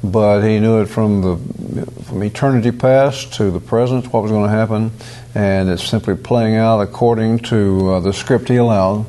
but 0.03 0.41
he 0.41 0.59
knew 0.59 0.81
it 0.81 0.85
from 0.85 1.21
the 1.21 1.91
from 2.03 2.23
eternity 2.23 2.71
past 2.71 3.33
to 3.33 3.51
the 3.51 3.59
present 3.59 4.11
what 4.13 4.23
was 4.23 4.31
going 4.31 4.49
to 4.49 4.55
happen, 4.55 4.91
and 5.35 5.69
it's 5.69 5.83
simply 5.83 6.15
playing 6.15 6.55
out 6.55 6.79
according 6.79 7.39
to 7.39 7.93
uh, 7.93 7.99
the 7.99 8.13
script 8.13 8.47
he 8.47 8.55
allowed. 8.57 9.05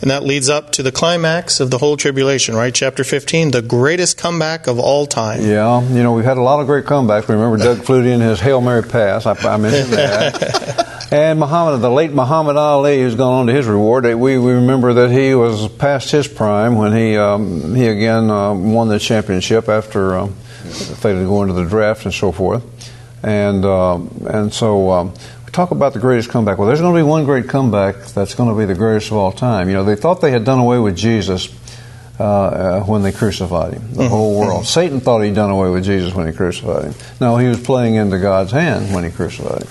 And 0.00 0.10
that 0.10 0.22
leads 0.22 0.48
up 0.48 0.70
to 0.72 0.82
the 0.82 0.92
climax 0.92 1.60
of 1.60 1.70
the 1.70 1.76
whole 1.76 1.96
tribulation, 1.96 2.54
right? 2.54 2.74
Chapter 2.74 3.04
15, 3.04 3.50
the 3.50 3.60
greatest 3.60 4.16
comeback 4.16 4.66
of 4.66 4.78
all 4.78 5.06
time. 5.06 5.42
Yeah, 5.42 5.82
you 5.82 6.02
know, 6.02 6.12
we've 6.12 6.24
had 6.24 6.38
a 6.38 6.42
lot 6.42 6.60
of 6.60 6.66
great 6.66 6.86
comebacks. 6.86 7.28
Remember 7.28 7.58
Doug 7.58 7.78
Flutie 7.78 8.12
and 8.12 8.22
his 8.22 8.40
Hail 8.40 8.62
Mary 8.62 8.82
pass. 8.82 9.26
I, 9.26 9.32
I 9.32 9.58
mentioned 9.58 9.92
that. 9.92 11.12
and 11.12 11.38
Muhammad, 11.38 11.82
the 11.82 11.90
late 11.90 12.12
Muhammad 12.12 12.56
Ali, 12.56 13.00
who's 13.00 13.14
gone 13.14 13.40
on 13.40 13.46
to 13.48 13.52
his 13.52 13.66
reward. 13.66 14.04
We, 14.04 14.38
we 14.38 14.52
remember 14.52 14.94
that 14.94 15.10
he 15.10 15.34
was 15.34 15.68
past 15.68 16.10
his 16.10 16.26
prime 16.26 16.76
when 16.76 16.96
he, 16.96 17.18
um, 17.18 17.74
he 17.74 17.86
again 17.86 18.30
uh, 18.30 18.54
won 18.54 18.88
the 18.88 18.98
championship 18.98 19.68
after 19.68 20.16
um, 20.16 20.32
failing 20.32 21.24
to 21.24 21.28
go 21.28 21.42
into 21.42 21.54
the 21.54 21.66
draft 21.66 22.06
and 22.06 22.14
so 22.14 22.32
forth. 22.32 22.64
And, 23.22 23.66
uh, 23.66 23.96
and 23.96 24.50
so 24.50 24.90
um, 24.92 25.14
talk 25.52 25.70
about 25.70 25.92
the 25.92 25.98
greatest 25.98 26.30
comeback. 26.30 26.58
Well, 26.58 26.66
there's 26.66 26.80
going 26.80 26.94
to 26.94 26.98
be 26.98 27.02
one 27.02 27.24
great 27.24 27.48
comeback 27.48 27.96
that's 28.06 28.34
going 28.34 28.48
to 28.48 28.58
be 28.58 28.64
the 28.66 28.74
greatest 28.74 29.10
of 29.10 29.16
all 29.16 29.32
time. 29.32 29.68
You 29.68 29.74
know, 29.74 29.84
they 29.84 29.96
thought 29.96 30.20
they 30.20 30.30
had 30.30 30.44
done 30.44 30.58
away 30.58 30.78
with 30.78 30.96
Jesus 30.96 31.48
uh, 32.18 32.24
uh, 32.24 32.80
when 32.82 33.02
they 33.02 33.12
crucified 33.12 33.72
him, 33.72 33.92
the 33.92 34.02
mm-hmm. 34.02 34.08
whole 34.08 34.38
world. 34.38 34.66
Satan 34.66 35.00
thought 35.00 35.22
he'd 35.22 35.34
done 35.34 35.50
away 35.50 35.70
with 35.70 35.84
Jesus 35.84 36.14
when 36.14 36.26
he 36.26 36.32
crucified 36.32 36.84
him. 36.84 36.94
No, 37.20 37.36
he 37.38 37.46
was 37.46 37.60
playing 37.60 37.94
into 37.94 38.18
God's 38.18 38.52
hand 38.52 38.94
when 38.94 39.04
he 39.04 39.10
crucified 39.10 39.62
him. 39.62 39.68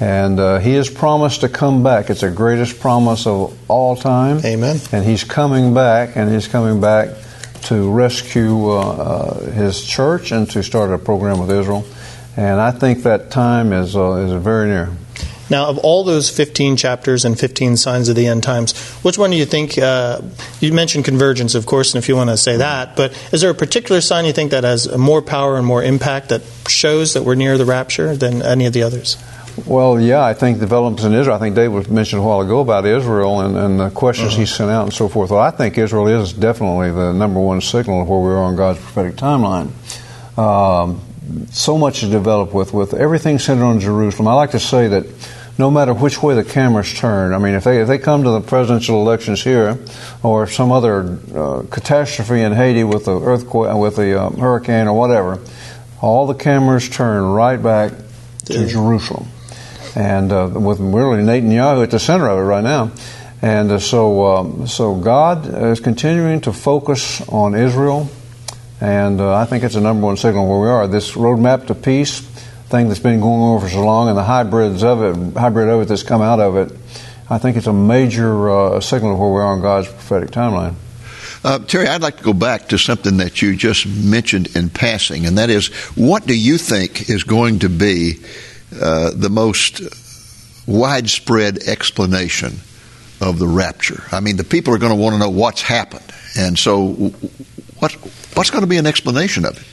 And 0.00 0.40
uh, 0.40 0.58
he 0.58 0.74
has 0.74 0.90
promised 0.90 1.42
to 1.42 1.48
come 1.48 1.84
back. 1.84 2.10
It's 2.10 2.22
the 2.22 2.30
greatest 2.30 2.80
promise 2.80 3.24
of 3.26 3.56
all 3.70 3.94
time. 3.94 4.44
Amen. 4.44 4.78
And 4.90 5.04
he's 5.04 5.22
coming 5.22 5.74
back, 5.74 6.16
and 6.16 6.28
he's 6.28 6.48
coming 6.48 6.80
back 6.80 7.10
to 7.66 7.88
rescue 7.92 8.70
uh, 8.70 8.80
uh, 8.80 9.40
his 9.52 9.84
church 9.84 10.32
and 10.32 10.50
to 10.50 10.62
start 10.64 10.90
a 10.90 10.98
program 10.98 11.38
with 11.38 11.52
Israel. 11.52 11.84
And 12.36 12.60
I 12.60 12.72
think 12.72 13.04
that 13.04 13.30
time 13.30 13.72
is, 13.72 13.94
uh, 13.94 14.26
is 14.26 14.32
very 14.32 14.68
near. 14.68 14.90
Now, 15.52 15.68
of 15.68 15.76
all 15.76 16.02
those 16.02 16.30
15 16.30 16.78
chapters 16.78 17.26
and 17.26 17.38
15 17.38 17.76
signs 17.76 18.08
of 18.08 18.16
the 18.16 18.26
end 18.26 18.42
times, 18.42 18.72
which 19.04 19.18
one 19.18 19.30
do 19.30 19.36
you 19.36 19.44
think? 19.44 19.76
Uh, 19.76 20.22
you 20.60 20.72
mentioned 20.72 21.04
convergence, 21.04 21.54
of 21.54 21.66
course, 21.66 21.92
and 21.92 22.02
if 22.02 22.08
you 22.08 22.16
want 22.16 22.30
to 22.30 22.38
say 22.38 22.56
that, 22.56 22.96
but 22.96 23.12
is 23.34 23.42
there 23.42 23.50
a 23.50 23.54
particular 23.54 24.00
sign 24.00 24.24
you 24.24 24.32
think 24.32 24.52
that 24.52 24.64
has 24.64 24.96
more 24.96 25.20
power 25.20 25.58
and 25.58 25.66
more 25.66 25.82
impact 25.82 26.30
that 26.30 26.40
shows 26.68 27.12
that 27.12 27.24
we're 27.24 27.34
near 27.34 27.58
the 27.58 27.66
rapture 27.66 28.16
than 28.16 28.40
any 28.40 28.64
of 28.64 28.72
the 28.72 28.82
others? 28.82 29.22
Well, 29.66 30.00
yeah, 30.00 30.24
I 30.24 30.32
think 30.32 30.58
developments 30.58 31.04
in 31.04 31.12
Israel. 31.12 31.36
I 31.36 31.38
think 31.38 31.54
David 31.54 31.90
mentioned 31.90 32.22
a 32.22 32.24
while 32.24 32.40
ago 32.40 32.60
about 32.60 32.86
Israel 32.86 33.40
and, 33.40 33.54
and 33.54 33.78
the 33.78 33.90
questions 33.90 34.34
he 34.34 34.46
sent 34.46 34.70
out 34.70 34.84
and 34.84 34.92
so 34.94 35.06
forth. 35.06 35.30
Well, 35.30 35.40
I 35.40 35.50
think 35.50 35.76
Israel 35.76 36.06
is 36.06 36.32
definitely 36.32 36.92
the 36.92 37.12
number 37.12 37.40
one 37.40 37.60
signal 37.60 38.00
of 38.00 38.08
where 38.08 38.20
we 38.20 38.30
are 38.30 38.38
on 38.38 38.56
God's 38.56 38.78
prophetic 38.78 39.16
timeline. 39.16 39.70
Um, 40.38 41.02
so 41.50 41.76
much 41.76 42.02
is 42.02 42.10
developed 42.10 42.54
with 42.54 42.72
with 42.72 42.94
everything 42.94 43.38
centered 43.38 43.64
on 43.64 43.80
Jerusalem. 43.80 44.28
I 44.28 44.32
like 44.32 44.52
to 44.52 44.60
say 44.60 44.88
that 44.88 45.06
no 45.62 45.70
matter 45.70 45.94
which 45.94 46.20
way 46.20 46.34
the 46.34 46.42
cameras 46.42 46.92
turn, 46.92 47.32
I 47.32 47.38
mean, 47.38 47.54
if 47.54 47.62
they 47.62 47.80
if 47.80 47.86
they 47.86 47.98
come 47.98 48.24
to 48.24 48.30
the 48.30 48.40
presidential 48.40 49.00
elections 49.00 49.44
here, 49.44 49.78
or 50.24 50.48
some 50.48 50.72
other 50.72 51.18
uh, 51.32 51.62
catastrophe 51.70 52.40
in 52.40 52.52
Haiti 52.52 52.82
with 52.82 53.04
the 53.04 53.20
earthquake, 53.20 53.72
with 53.76 53.94
the 53.94 54.20
uh, 54.20 54.30
hurricane 54.30 54.88
or 54.88 54.98
whatever, 54.98 55.38
all 56.00 56.26
the 56.26 56.34
cameras 56.34 56.88
turn 56.88 57.22
right 57.22 57.62
back 57.62 57.92
to 58.46 58.66
Jerusalem, 58.66 59.28
and 59.94 60.32
uh, 60.32 60.50
with 60.52 60.80
really 60.80 61.22
Netanyahu 61.22 61.84
at 61.84 61.92
the 61.92 62.00
center 62.00 62.26
of 62.26 62.40
it 62.40 62.42
right 62.42 62.64
now. 62.64 62.90
And 63.40 63.70
uh, 63.70 63.78
so, 63.78 64.26
um, 64.26 64.66
so 64.66 64.96
God 64.96 65.46
is 65.46 65.78
continuing 65.78 66.40
to 66.40 66.52
focus 66.52 67.22
on 67.28 67.54
Israel, 67.54 68.10
and 68.80 69.20
uh, 69.20 69.36
I 69.36 69.44
think 69.44 69.62
it's 69.62 69.74
the 69.76 69.80
number 69.80 70.06
one 70.06 70.16
signal 70.16 70.48
where 70.48 70.60
we 70.60 70.68
are. 70.68 70.88
This 70.88 71.12
roadmap 71.12 71.68
to 71.68 71.76
peace 71.76 72.31
thing 72.72 72.88
that's 72.88 73.00
been 73.00 73.20
going 73.20 73.40
on 73.40 73.60
for 73.60 73.68
so 73.68 73.84
long, 73.84 74.08
and 74.08 74.16
the 74.16 74.24
hybrids 74.24 74.82
of 74.82 75.02
it, 75.02 75.36
hybrid 75.36 75.68
of 75.68 75.82
it 75.82 75.88
that's 75.88 76.02
come 76.02 76.22
out 76.22 76.40
of 76.40 76.56
it. 76.56 76.72
I 77.28 77.36
think 77.36 77.58
it's 77.58 77.66
a 77.66 77.72
major 77.72 78.50
uh, 78.50 78.80
signal 78.80 79.12
of 79.12 79.18
where 79.18 79.30
we 79.30 79.40
are 79.40 79.52
on 79.52 79.60
God's 79.60 79.88
prophetic 79.88 80.30
timeline. 80.30 80.74
Uh, 81.44 81.58
Terry, 81.58 81.86
I'd 81.86 82.00
like 82.00 82.16
to 82.16 82.24
go 82.24 82.32
back 82.32 82.68
to 82.68 82.78
something 82.78 83.18
that 83.18 83.42
you 83.42 83.56
just 83.56 83.86
mentioned 83.86 84.56
in 84.56 84.70
passing, 84.70 85.26
and 85.26 85.36
that 85.36 85.50
is 85.50 85.68
what 85.96 86.26
do 86.26 86.34
you 86.34 86.56
think 86.56 87.10
is 87.10 87.24
going 87.24 87.58
to 87.58 87.68
be 87.68 88.14
uh, 88.80 89.10
the 89.14 89.28
most 89.28 89.82
widespread 90.66 91.58
explanation 91.58 92.54
of 93.20 93.38
the 93.38 93.46
rapture? 93.46 94.02
I 94.12 94.20
mean, 94.20 94.36
the 94.38 94.44
people 94.44 94.74
are 94.74 94.78
going 94.78 94.96
to 94.96 95.02
want 95.02 95.12
to 95.14 95.18
know 95.18 95.30
what's 95.30 95.60
happened, 95.60 96.10
and 96.38 96.58
so 96.58 96.88
what, 97.80 97.92
what's 98.34 98.50
going 98.50 98.62
to 98.62 98.68
be 98.68 98.78
an 98.78 98.86
explanation 98.86 99.44
of 99.44 99.58
it? 99.58 99.66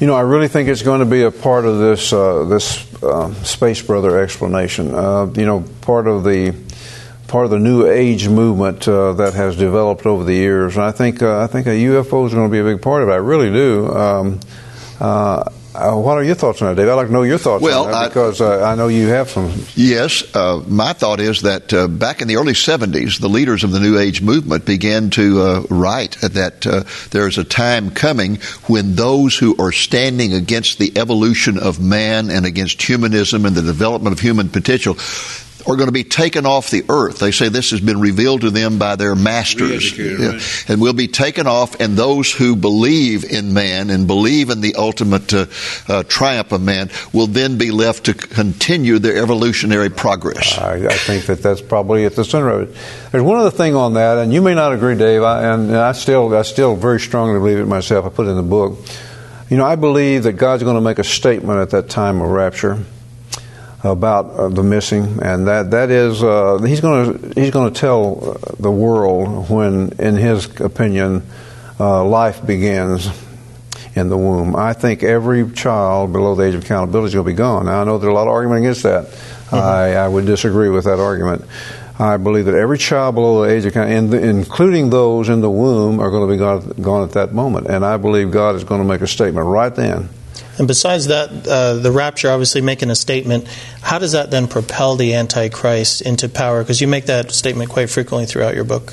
You 0.00 0.06
know, 0.06 0.14
I 0.14 0.22
really 0.22 0.48
think 0.48 0.70
it's 0.70 0.80
going 0.80 1.00
to 1.00 1.06
be 1.06 1.24
a 1.24 1.30
part 1.30 1.66
of 1.66 1.78
this 1.78 2.10
uh, 2.10 2.44
this 2.44 3.02
uh, 3.02 3.34
space 3.44 3.82
brother 3.82 4.18
explanation. 4.18 4.94
Uh, 4.94 5.26
you 5.36 5.44
know, 5.44 5.62
part 5.82 6.06
of 6.06 6.24
the 6.24 6.54
part 7.28 7.44
of 7.44 7.50
the 7.50 7.58
new 7.58 7.86
age 7.86 8.26
movement 8.26 8.88
uh, 8.88 9.12
that 9.12 9.34
has 9.34 9.58
developed 9.58 10.06
over 10.06 10.24
the 10.24 10.32
years, 10.32 10.76
and 10.76 10.84
I 10.86 10.90
think 10.90 11.22
uh, 11.22 11.42
I 11.42 11.48
think 11.48 11.66
a 11.66 11.76
UFO 11.76 12.26
is 12.26 12.32
going 12.32 12.48
to 12.48 12.50
be 12.50 12.60
a 12.60 12.64
big 12.64 12.80
part 12.80 13.02
of 13.02 13.10
it. 13.10 13.12
I 13.12 13.16
really 13.16 13.52
do. 13.52 13.88
Um, 13.94 14.40
uh, 15.74 15.94
what 15.94 16.18
are 16.18 16.24
your 16.24 16.34
thoughts 16.34 16.60
on 16.62 16.68
that, 16.68 16.80
Dave? 16.80 16.88
I'd 16.88 16.94
like 16.94 17.06
to 17.06 17.12
know 17.12 17.22
your 17.22 17.38
thoughts 17.38 17.62
well, 17.62 17.86
on 17.86 17.92
that 17.92 18.08
because 18.08 18.40
uh, 18.40 18.64
I 18.64 18.74
know 18.74 18.88
you 18.88 19.08
have 19.08 19.30
some. 19.30 19.52
Yes, 19.76 20.24
uh, 20.34 20.62
my 20.66 20.92
thought 20.92 21.20
is 21.20 21.42
that 21.42 21.72
uh, 21.72 21.86
back 21.86 22.20
in 22.20 22.28
the 22.28 22.36
early 22.36 22.54
70s, 22.54 23.20
the 23.20 23.28
leaders 23.28 23.62
of 23.62 23.70
the 23.70 23.78
New 23.78 23.98
Age 23.98 24.20
movement 24.20 24.64
began 24.64 25.10
to 25.10 25.40
uh, 25.40 25.62
write 25.70 26.16
that 26.22 26.66
uh, 26.66 26.84
there 27.10 27.28
is 27.28 27.38
a 27.38 27.44
time 27.44 27.90
coming 27.90 28.36
when 28.66 28.96
those 28.96 29.38
who 29.38 29.56
are 29.62 29.72
standing 29.72 30.34
against 30.34 30.78
the 30.78 30.96
evolution 30.98 31.58
of 31.58 31.80
man 31.80 32.30
and 32.30 32.46
against 32.46 32.82
humanism 32.82 33.46
and 33.46 33.54
the 33.54 33.62
development 33.62 34.12
of 34.12 34.20
human 34.20 34.48
potential 34.48 34.96
are 35.66 35.76
going 35.76 35.88
to 35.88 35.92
be 35.92 36.04
taken 36.04 36.46
off 36.46 36.70
the 36.70 36.84
earth. 36.88 37.18
They 37.18 37.30
say 37.30 37.48
this 37.48 37.70
has 37.70 37.80
been 37.80 38.00
revealed 38.00 38.42
to 38.42 38.50
them 38.50 38.78
by 38.78 38.96
their 38.96 39.14
masters. 39.14 39.96
Yeah. 39.96 40.32
Right. 40.32 40.64
And 40.68 40.80
will 40.80 40.92
be 40.92 41.08
taken 41.08 41.46
off, 41.46 41.80
and 41.80 41.96
those 41.96 42.32
who 42.32 42.56
believe 42.56 43.24
in 43.24 43.52
man 43.52 43.90
and 43.90 44.06
believe 44.06 44.50
in 44.50 44.60
the 44.60 44.74
ultimate 44.76 45.32
uh, 45.32 45.46
uh, 45.88 46.02
triumph 46.04 46.52
of 46.52 46.62
man 46.62 46.90
will 47.12 47.26
then 47.26 47.58
be 47.58 47.70
left 47.70 48.06
to 48.06 48.14
continue 48.14 48.98
their 48.98 49.22
evolutionary 49.22 49.90
progress. 49.90 50.58
I, 50.58 50.86
I, 50.86 50.94
think 50.94 51.26
that 51.26 51.42
that's 51.42 51.60
probably 51.60 52.04
at 52.04 52.16
the 52.16 52.24
center 52.24 52.50
of 52.50 52.68
it. 52.68 52.76
There's 53.10 53.22
one 53.22 53.38
other 53.38 53.50
thing 53.50 53.74
on 53.74 53.94
that, 53.94 54.18
and 54.18 54.32
you 54.32 54.42
may 54.42 54.54
not 54.54 54.72
agree, 54.72 54.96
Dave, 54.96 55.22
I, 55.22 55.52
and 55.52 55.76
I 55.76 55.92
still, 55.92 56.34
I 56.34 56.42
still 56.42 56.76
very 56.76 57.00
strongly 57.00 57.38
believe 57.38 57.58
it 57.58 57.66
myself. 57.66 58.06
I 58.06 58.08
put 58.08 58.26
it 58.26 58.30
in 58.30 58.36
the 58.36 58.42
book. 58.42 58.78
You 59.48 59.56
know, 59.56 59.64
I 59.64 59.76
believe 59.76 60.22
that 60.24 60.34
God's 60.34 60.62
going 60.62 60.76
to 60.76 60.80
make 60.80 61.00
a 61.00 61.04
statement 61.04 61.58
at 61.58 61.70
that 61.70 61.88
time 61.88 62.20
of 62.20 62.30
rapture 62.30 62.78
about 63.82 64.30
uh, 64.30 64.48
the 64.48 64.62
missing, 64.62 65.18
and 65.22 65.46
that 65.46 65.70
that 65.70 65.90
is 65.90 66.22
uh, 66.22 66.58
he's 66.58 66.80
going 66.80 67.18
to 67.18 67.40
he's 67.40 67.50
going 67.50 67.72
to 67.72 67.80
tell 67.80 68.36
the 68.58 68.70
world 68.70 69.48
when, 69.48 69.92
in 69.98 70.16
his 70.16 70.60
opinion, 70.60 71.22
uh, 71.78 72.04
life 72.04 72.44
begins 72.46 73.08
in 73.94 74.08
the 74.08 74.16
womb. 74.16 74.54
I 74.54 74.74
think 74.74 75.02
every 75.02 75.50
child 75.52 76.12
below 76.12 76.34
the 76.34 76.44
age 76.44 76.54
of 76.54 76.64
accountability 76.64 77.08
is 77.08 77.14
going 77.14 77.26
to 77.26 77.30
be 77.30 77.36
gone. 77.36 77.66
Now 77.66 77.80
I 77.80 77.84
know 77.84 77.98
there's 77.98 78.10
a 78.10 78.14
lot 78.14 78.28
of 78.28 78.34
argument 78.34 78.64
against 78.64 78.82
that. 78.82 79.06
Mm-hmm. 79.06 79.56
I, 79.56 79.96
I 79.96 80.08
would 80.08 80.26
disagree 80.26 80.68
with 80.68 80.84
that 80.84 81.00
argument. 81.00 81.44
I 81.98 82.16
believe 82.16 82.46
that 82.46 82.54
every 82.54 82.78
child 82.78 83.14
below 83.14 83.44
the 83.44 83.50
age 83.50 83.66
of 83.66 83.76
and 83.76 84.14
including 84.14 84.88
those 84.88 85.28
in 85.28 85.40
the 85.40 85.50
womb, 85.50 86.00
are 86.00 86.10
going 86.10 86.26
to 86.26 86.32
be 86.32 86.38
gone, 86.38 86.82
gone 86.82 87.02
at 87.02 87.12
that 87.12 87.32
moment. 87.34 87.66
And 87.66 87.84
I 87.84 87.98
believe 87.98 88.30
God 88.30 88.54
is 88.54 88.64
going 88.64 88.80
to 88.80 88.86
make 88.86 89.02
a 89.02 89.06
statement 89.06 89.46
right 89.46 89.74
then 89.74 90.08
and 90.58 90.68
besides 90.68 91.06
that, 91.06 91.48
uh, 91.48 91.74
the 91.74 91.90
rapture 91.90 92.30
obviously 92.30 92.60
making 92.60 92.90
a 92.90 92.94
statement, 92.94 93.48
how 93.80 93.98
does 93.98 94.12
that 94.12 94.30
then 94.30 94.46
propel 94.46 94.94
the 94.94 95.14
Antichrist 95.14 96.02
into 96.02 96.28
power? 96.28 96.62
Because 96.62 96.82
you 96.82 96.86
make 96.86 97.06
that 97.06 97.32
statement 97.32 97.70
quite 97.70 97.88
frequently 97.88 98.26
throughout 98.26 98.54
your 98.54 98.64
book. 98.64 98.92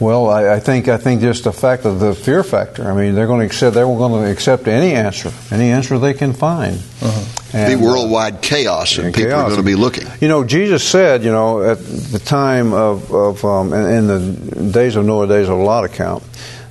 Well, 0.00 0.30
I, 0.30 0.54
I, 0.54 0.60
think 0.60 0.88
I 0.88 0.96
think 0.96 1.20
just 1.20 1.44
the 1.44 1.52
fact 1.52 1.84
of 1.84 2.00
the 2.00 2.14
fear 2.14 2.42
factor. 2.42 2.90
I 2.90 2.94
mean, 2.94 3.14
they're 3.14 3.26
going 3.26 3.40
to 3.40 3.46
accept 3.46 3.74
they're 3.74 3.84
going 3.84 4.24
to 4.24 4.30
accept 4.30 4.66
any 4.66 4.94
answer, 4.94 5.30
any 5.50 5.70
answer 5.70 5.98
they 5.98 6.14
can 6.14 6.32
find. 6.32 6.76
Uh-huh. 7.02 7.26
And, 7.52 7.78
be 7.78 7.84
worldwide 7.84 8.40
chaos, 8.40 8.96
and, 8.96 9.08
and 9.08 9.14
people 9.14 9.32
chaos. 9.32 9.42
are 9.42 9.48
going 9.50 9.60
to 9.60 9.66
be 9.66 9.74
looking. 9.74 10.06
You 10.22 10.28
know, 10.28 10.44
Jesus 10.44 10.82
said, 10.88 11.22
you 11.22 11.30
know, 11.30 11.62
at 11.62 11.78
the 11.78 12.18
time 12.18 12.72
of, 12.72 13.12
of 13.12 13.44
um, 13.44 13.74
in, 13.74 13.82
in, 13.90 14.06
the 14.06 14.72
days 14.72 14.96
of 14.96 15.04
Noah, 15.04 15.26
days 15.26 15.50
of 15.50 15.58
lot 15.58 15.84
account, 15.84 16.22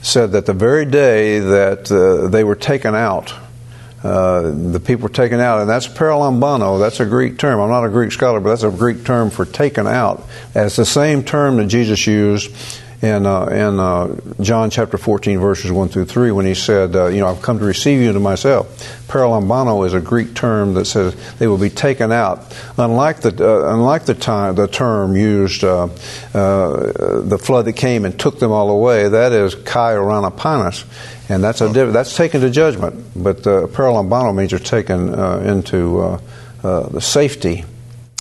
said 0.02 0.32
that 0.32 0.48
the 0.48 0.54
very 0.54 0.86
day 0.86 1.38
that 1.38 1.92
uh, 1.92 2.30
they 2.30 2.44
were 2.44 2.56
taken 2.56 2.96
out 2.96 3.32
uh, 4.04 4.52
the 4.52 4.80
people 4.80 5.04
were 5.04 5.14
taken 5.14 5.40
out, 5.40 5.60
and 5.60 5.70
that's 5.70 5.88
paralambano. 5.88 6.80
That's 6.80 7.00
a 7.00 7.06
Greek 7.06 7.38
term. 7.38 7.60
I'm 7.60 7.70
not 7.70 7.84
a 7.84 7.90
Greek 7.90 8.12
scholar, 8.12 8.40
but 8.40 8.50
that's 8.50 8.64
a 8.64 8.72
Greek 8.72 9.04
term 9.04 9.30
for 9.30 9.46
taken 9.46 9.88
out. 9.88 10.26
And 10.56 10.66
it's 10.66 10.78
the 10.78 10.86
same 10.86 11.24
term 11.24 11.58
that 11.58 11.68
Jesus 11.68 12.08
used 12.08 12.52
in 13.02 13.26
uh, 13.26 13.46
in 13.46 13.80
uh, 13.80 14.16
John 14.42 14.70
chapter 14.70 14.98
14, 14.98 15.40
verses 15.40 15.72
1 15.72 15.90
through 15.90 16.06
3, 16.06 16.32
when 16.32 16.46
he 16.46 16.54
said, 16.54 16.96
uh, 16.96 17.08
"You 17.08 17.20
know, 17.20 17.28
I've 17.28 17.42
come 17.42 17.60
to 17.60 17.66
receive 17.66 18.02
you 18.02 18.12
to 18.14 18.20
myself." 18.20 18.68
Paralambano 19.08 19.86
is 19.86 19.94
a 19.94 20.02
Greek 20.02 20.34
term 20.34 20.74
that 20.74 20.86
says 20.86 21.16
they 21.40 21.48
will 21.48 21.58
be 21.58 21.70
taken 21.70 22.12
out. 22.12 22.56
Unlike 22.78 23.22
the 23.22 23.50
uh, 23.50 23.74
unlike 23.74 24.06
the 24.06 24.16
time 24.16 24.56
the 24.56 24.68
term 24.68 25.16
used, 25.16 25.62
the 25.62 27.40
flood 27.42 27.66
that 27.66 27.74
came 27.74 28.06
and 28.06 28.20
took 28.20 28.40
them 28.40 28.52
all 28.52 28.70
away. 28.70 29.08
That 29.08 29.32
is 29.32 29.56
kai 29.56 29.94
and 31.30 31.44
that's 31.44 31.62
a 31.62 31.68
that's 31.70 32.16
taken 32.16 32.42
to 32.42 32.50
judgment. 32.50 33.06
But 33.16 33.46
uh, 33.46 33.68
paralambano 33.68 34.36
means 34.36 34.52
you're 34.52 34.60
taken 34.60 35.14
uh, 35.14 35.38
into 35.38 36.00
uh, 36.00 36.20
uh, 36.64 36.90
the 36.90 37.02
safety, 37.02 37.64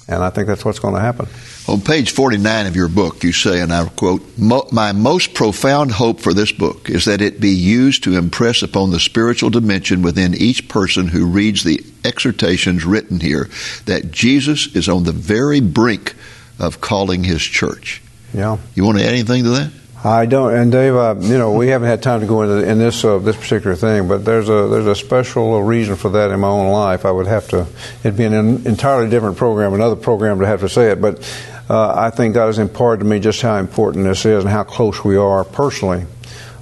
and 0.07 0.23
I 0.23 0.31
think 0.31 0.47
that's 0.47 0.65
what's 0.65 0.79
going 0.79 0.95
to 0.95 1.01
happen. 1.01 1.27
On 1.69 1.83
page 1.83 2.13
49 2.13 2.67
of 2.67 2.77
your 2.77 2.89
book, 2.89 3.23
you 3.23 3.31
say, 3.31 3.61
and 3.61 3.71
I 3.71 3.87
quote, 3.91 4.23
My 4.39 4.93
most 4.93 5.35
profound 5.35 5.93
hope 5.93 6.19
for 6.19 6.33
this 6.33 6.51
book 6.51 6.89
is 6.89 7.05
that 7.05 7.21
it 7.21 7.41
be 7.41 7.51
used 7.51 8.05
to 8.05 8.17
impress 8.17 8.63
upon 8.63 8.91
the 8.91 8.99
spiritual 8.99 9.51
dimension 9.51 10.01
within 10.01 10.35
each 10.35 10.67
person 10.71 11.09
who 11.09 11.27
reads 11.27 11.65
the 11.65 11.85
exhortations 12.07 12.87
written 12.87 13.21
here 13.21 13.51
that 13.85 14.11
Jesus 14.11 14.75
is 14.75 14.89
on 14.89 15.05
the 15.05 15.13
very 15.13 15.61
brink 15.61 16.15
of 16.59 16.81
calling 16.81 17.25
his 17.25 17.43
church. 17.43 18.01
Yeah. 18.33 18.57
You 18.75 18.87
want 18.87 18.97
to 18.97 19.05
add 19.05 19.13
anything 19.13 19.45
to 19.45 19.51
that? 19.51 19.71
I 20.03 20.27
don't, 20.27 20.55
and 20.55 20.71
Dave, 20.71 20.95
uh, 20.95 21.17
you 21.19 21.37
know, 21.37 21.53
we 21.53 21.69
haven't 21.69 21.89
had 21.89 22.03
time 22.03 22.21
to 22.21 22.27
go 22.27 22.43
into 22.43 22.67
in 22.67 22.79
this 22.79 23.05
uh, 23.05 23.19
this 23.19 23.37
particular 23.37 23.75
thing, 23.75 24.07
but 24.07 24.25
there's 24.25 24.49
a 24.49 24.69
there's 24.69 24.87
a 24.87 24.95
special 24.95 25.61
reason 25.61 25.97
for 25.97 26.11
that 26.11 26.31
in 26.31 26.39
my 26.39 26.49
own 26.49 26.71
life. 26.71 27.05
I 27.05 27.11
would 27.11 27.27
have 27.27 27.49
to, 27.49 27.67
it'd 28.05 28.17
be 28.17 28.25
an 28.25 28.65
entirely 28.65 29.11
different 29.11 29.37
program, 29.37 29.75
another 29.75 29.97
program 29.97 30.39
to 30.39 30.47
have 30.47 30.61
to 30.61 30.69
say 30.69 30.93
it, 30.93 31.01
but 31.01 31.21
uh, 31.69 31.95
I 31.95 32.11
think 32.11 32.35
God 32.35 32.47
has 32.47 32.59
imparted 32.59 33.05
to 33.05 33.11
me 33.11 33.21
just 33.21 33.43
how 33.43 33.57
important 33.57 34.05
this 34.05 34.25
is 34.25 34.45
and 34.45 34.51
how 34.51 34.65
close 34.65 35.05
we 35.05 35.17
are 35.17 35.45
personally. 35.45 36.07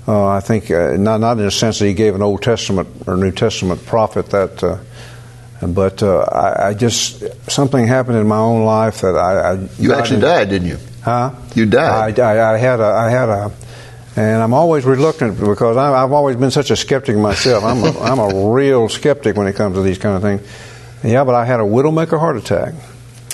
Uh, 0.09 0.27
I 0.27 0.41
think 0.41 0.71
uh, 0.71 0.97
not 0.97 1.21
not 1.21 1.39
in 1.39 1.45
the 1.45 1.51
sense 1.51 1.79
that 1.81 1.87
He 1.87 1.95
gave 1.95 2.15
an 2.15 2.23
Old 2.23 2.43
Testament 2.43 2.89
or 3.07 3.17
New 3.17 3.33
Testament 3.33 3.85
prophet 3.87 4.31
that. 4.31 4.63
Uh, 4.63 4.79
but 5.67 6.03
I, 6.03 6.69
I, 6.69 6.75
just 6.75 7.25
something 7.51 7.87
happened 7.87 8.19
in 8.19 8.29
my 8.29 8.37
own 8.37 8.67
life 8.67 9.01
that 9.01 9.17
I, 9.17 9.53
I 9.53 9.69
you 9.79 9.95
actually 9.95 10.21
died, 10.21 10.51
didn't 10.51 10.69
you? 10.69 10.77
Huh? 11.03 11.35
You 11.55 11.65
died. 11.65 12.21
I, 12.21 12.35
I, 12.35 12.55
I, 12.55 12.59
had 12.59 12.81
a, 12.81 12.85
I 12.85 13.09
had 13.09 13.29
a, 13.31 13.53
and 14.17 14.43
I'm 14.43 14.53
always 14.53 14.85
reluctant 14.85 15.39
because 15.39 15.77
I, 15.77 16.01
have 16.01 16.13
always 16.13 16.37
been 16.37 16.51
such 16.51 16.71
a 16.71 16.77
skeptic 16.77 17.17
myself. 17.17 17.63
I'm 17.65 17.85
a, 17.85 18.01
I'm 18.01 18.19
a 18.19 18.51
real 18.53 18.89
skeptic 18.89 19.37
when 19.37 19.47
it 19.47 19.55
comes 19.55 19.77
to 19.77 19.83
these 19.83 19.99
kind 19.99 20.17
of 20.17 20.23
things. 20.23 20.43
Yeah, 21.05 21.25
but 21.25 21.35
I 21.35 21.45
had 21.45 21.61
a 21.61 21.65
widowmaker 21.65 22.19
heart 22.19 22.37
attack, 22.37 22.75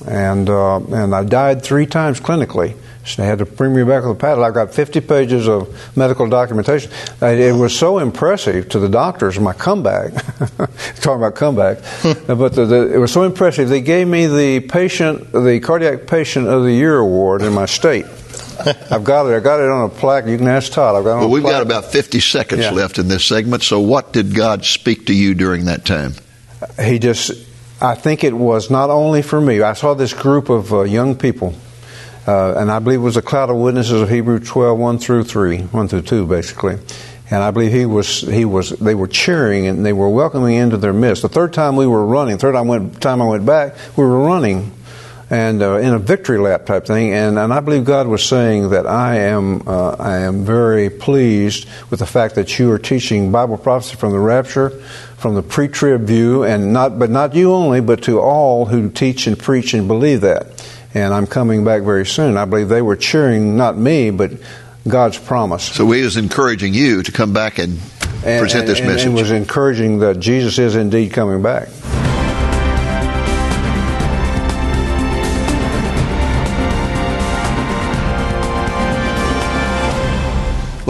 and 0.06 0.48
uh, 0.48 0.78
and 0.78 1.14
I 1.14 1.24
died 1.24 1.62
three 1.62 1.86
times 1.86 2.20
clinically 2.20 2.74
So 3.04 3.22
they 3.22 3.28
had 3.28 3.38
to 3.38 3.46
bring 3.46 3.74
me 3.74 3.82
back 3.82 4.02
with 4.02 4.12
a 4.12 4.18
paddle. 4.18 4.44
I've 4.44 4.54
got 4.54 4.72
50 4.72 5.00
pages 5.00 5.48
of 5.48 5.96
medical 5.96 6.28
documentation. 6.28 6.90
It 7.20 7.54
was 7.54 7.76
so 7.76 7.98
impressive 7.98 8.68
to 8.70 8.78
the 8.78 8.88
doctors, 8.88 9.38
my 9.40 9.52
comeback, 9.52 10.12
talking 11.00 11.22
about 11.22 11.34
comeback, 11.34 11.78
but 12.02 12.54
the, 12.54 12.64
the, 12.64 12.94
it 12.94 12.98
was 12.98 13.12
so 13.12 13.24
impressive. 13.24 13.68
They 13.68 13.80
gave 13.80 14.06
me 14.06 14.26
the 14.26 14.60
patient, 14.60 15.32
the 15.32 15.60
cardiac 15.60 16.06
patient 16.06 16.46
of 16.46 16.62
the 16.62 16.72
year 16.72 16.98
award 16.98 17.42
in 17.42 17.52
my 17.52 17.66
state. 17.66 18.06
I've 18.90 19.02
got 19.02 19.26
it. 19.26 19.34
I 19.34 19.40
got 19.40 19.60
it 19.60 19.68
on 19.68 19.86
a 19.86 19.88
plaque. 19.88 20.26
You 20.26 20.36
can 20.36 20.46
ask 20.46 20.72
Todd. 20.72 20.94
I've 20.94 21.04
got 21.04 21.20
well, 21.20 21.30
we've 21.30 21.42
got 21.42 21.62
about 21.62 21.86
50 21.86 22.20
seconds 22.20 22.62
yeah. 22.62 22.70
left 22.70 22.98
in 22.98 23.08
this 23.08 23.24
segment. 23.24 23.62
So, 23.62 23.80
what 23.80 24.12
did 24.12 24.34
God 24.34 24.64
speak 24.64 25.06
to 25.06 25.14
you 25.14 25.34
during 25.34 25.64
that 25.64 25.84
time? 25.84 26.12
He 26.80 27.00
just, 27.00 27.32
I 27.82 27.94
think 27.96 28.24
it 28.24 28.32
was 28.32 28.70
not 28.70 28.90
only 28.90 29.22
for 29.22 29.40
me. 29.40 29.60
I 29.60 29.72
saw 29.74 29.94
this 29.94 30.14
group 30.14 30.48
of 30.48 30.72
uh, 30.72 30.82
young 30.82 31.16
people 31.16 31.54
uh, 32.26 32.54
and 32.56 32.70
I 32.70 32.78
believe 32.78 33.00
it 33.00 33.02
was 33.02 33.16
a 33.16 33.22
cloud 33.22 33.50
of 33.50 33.56
witnesses 33.56 34.00
of 34.00 34.08
Hebrew 34.08 34.38
12, 34.38 34.78
1 34.78 34.98
through 34.98 35.24
3, 35.24 35.58
1 35.62 35.88
through 35.88 36.02
2, 36.02 36.26
basically. 36.26 36.78
And 37.30 37.42
I 37.42 37.50
believe 37.50 37.72
he 37.72 37.84
was, 37.86 38.20
he 38.20 38.44
was, 38.44 38.70
they 38.70 38.94
were 38.94 39.08
cheering 39.08 39.66
and 39.66 39.84
they 39.84 39.92
were 39.92 40.08
welcoming 40.08 40.54
into 40.54 40.76
their 40.76 40.92
midst. 40.92 41.22
The 41.22 41.28
third 41.28 41.52
time 41.52 41.74
we 41.74 41.86
were 41.86 42.04
running, 42.06 42.38
third 42.38 42.52
time 42.52 42.66
I 42.66 42.70
went, 42.70 43.00
time 43.00 43.22
I 43.22 43.26
went 43.26 43.44
back, 43.44 43.74
we 43.96 44.04
were 44.04 44.20
running 44.20 44.70
and 45.32 45.62
uh, 45.62 45.76
in 45.76 45.94
a 45.94 45.98
victory 45.98 46.38
lap 46.38 46.66
type 46.66 46.84
thing. 46.84 47.14
And, 47.14 47.38
and 47.38 47.52
I 47.54 47.60
believe 47.60 47.84
God 47.84 48.06
was 48.06 48.22
saying 48.22 48.68
that 48.70 48.86
I 48.86 49.16
am, 49.16 49.66
uh, 49.66 49.96
I 49.98 50.18
am 50.18 50.44
very 50.44 50.90
pleased 50.90 51.66
with 51.90 52.00
the 52.00 52.06
fact 52.06 52.34
that 52.34 52.58
you 52.58 52.70
are 52.70 52.78
teaching 52.78 53.32
Bible 53.32 53.56
prophecy 53.56 53.96
from 53.96 54.12
the 54.12 54.18
rapture, 54.18 54.68
from 55.16 55.34
the 55.34 55.42
pre-trib 55.42 56.02
view, 56.02 56.44
and 56.44 56.74
not, 56.74 56.98
but 56.98 57.08
not 57.08 57.34
you 57.34 57.52
only, 57.54 57.80
but 57.80 58.02
to 58.02 58.20
all 58.20 58.66
who 58.66 58.90
teach 58.90 59.26
and 59.26 59.38
preach 59.38 59.72
and 59.72 59.88
believe 59.88 60.20
that 60.20 60.48
and 60.94 61.14
I'm 61.14 61.26
coming 61.26 61.64
back 61.64 61.82
very 61.82 62.04
soon. 62.06 62.36
I 62.36 62.44
believe 62.44 62.68
they 62.68 62.82
were 62.82 62.96
cheering 62.96 63.56
not 63.56 63.76
me, 63.78 64.10
but 64.10 64.32
God's 64.86 65.18
promise. 65.18 65.64
So 65.64 65.90
He 65.90 66.02
was 66.02 66.16
encouraging 66.16 66.74
you 66.74 67.02
to 67.02 67.12
come 67.12 67.32
back 67.32 67.58
and, 67.58 67.78
and 68.24 68.40
present 68.40 68.62
and, 68.62 68.68
this 68.68 68.78
and, 68.80 68.88
message. 68.88 69.06
And 69.06 69.14
was 69.14 69.30
encouraging 69.30 70.00
that 70.00 70.20
Jesus 70.20 70.58
is 70.58 70.76
indeed 70.76 71.12
coming 71.12 71.42
back. 71.42 71.68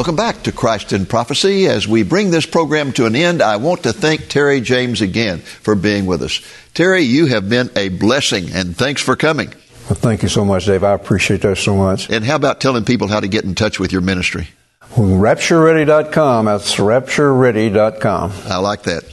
Welcome 0.02 0.16
back 0.16 0.42
to 0.42 0.50
Christ 0.50 0.92
in 0.92 1.06
Prophecy. 1.06 1.68
As 1.68 1.86
we 1.86 2.02
bring 2.02 2.32
this 2.32 2.44
program 2.44 2.90
to 2.94 3.06
an 3.06 3.14
end, 3.14 3.40
I 3.40 3.54
want 3.54 3.84
to 3.84 3.92
thank 3.92 4.26
Terry 4.26 4.60
James 4.60 5.00
again 5.00 5.38
for 5.38 5.76
being 5.76 6.06
with 6.06 6.22
us. 6.22 6.40
Terry, 6.74 7.02
you 7.02 7.26
have 7.26 7.48
been 7.48 7.70
a 7.76 7.88
blessing, 7.88 8.50
and 8.52 8.76
thanks 8.76 9.00
for 9.00 9.14
coming. 9.14 9.54
Well, 9.88 9.94
thank 9.94 10.24
you 10.24 10.28
so 10.28 10.44
much, 10.44 10.66
Dave. 10.66 10.82
I 10.82 10.94
appreciate 10.94 11.42
that 11.42 11.54
so 11.54 11.76
much. 11.76 12.10
And 12.10 12.24
how 12.24 12.34
about 12.34 12.60
telling 12.60 12.84
people 12.84 13.06
how 13.06 13.20
to 13.20 13.28
get 13.28 13.44
in 13.44 13.54
touch 13.54 13.78
with 13.78 13.92
your 13.92 14.00
ministry? 14.00 14.48
RaptureReady.com. 14.94 16.44
That's 16.44 16.74
RaptureReady.com. 16.76 18.32
I 18.44 18.58
like 18.58 18.82
that. 18.82 19.04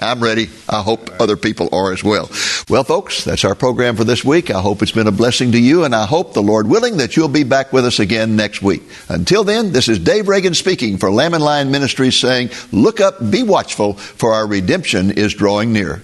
I'm 0.00 0.22
ready. 0.22 0.48
I 0.68 0.80
hope 0.80 1.10
other 1.20 1.36
people 1.36 1.68
are 1.72 1.92
as 1.92 2.04
well. 2.04 2.30
Well, 2.68 2.84
folks, 2.84 3.24
that's 3.24 3.44
our 3.44 3.56
program 3.56 3.96
for 3.96 4.04
this 4.04 4.24
week. 4.24 4.52
I 4.52 4.60
hope 4.60 4.80
it's 4.80 4.92
been 4.92 5.08
a 5.08 5.12
blessing 5.12 5.50
to 5.52 5.58
you, 5.58 5.82
and 5.82 5.92
I 5.94 6.06
hope, 6.06 6.34
the 6.34 6.42
Lord 6.42 6.68
willing, 6.68 6.98
that 6.98 7.16
you'll 7.16 7.28
be 7.28 7.42
back 7.42 7.72
with 7.72 7.84
us 7.84 7.98
again 7.98 8.36
next 8.36 8.62
week. 8.62 8.82
Until 9.08 9.42
then, 9.42 9.72
this 9.72 9.88
is 9.88 9.98
Dave 9.98 10.28
Reagan 10.28 10.54
speaking 10.54 10.98
for 10.98 11.10
Lamb 11.10 11.34
and 11.34 11.42
Lion 11.42 11.72
Ministries 11.72 12.16
saying, 12.16 12.50
Look 12.70 13.00
up, 13.00 13.30
be 13.30 13.42
watchful, 13.42 13.94
for 13.94 14.34
our 14.34 14.46
redemption 14.46 15.10
is 15.10 15.34
drawing 15.34 15.72
near. 15.72 16.00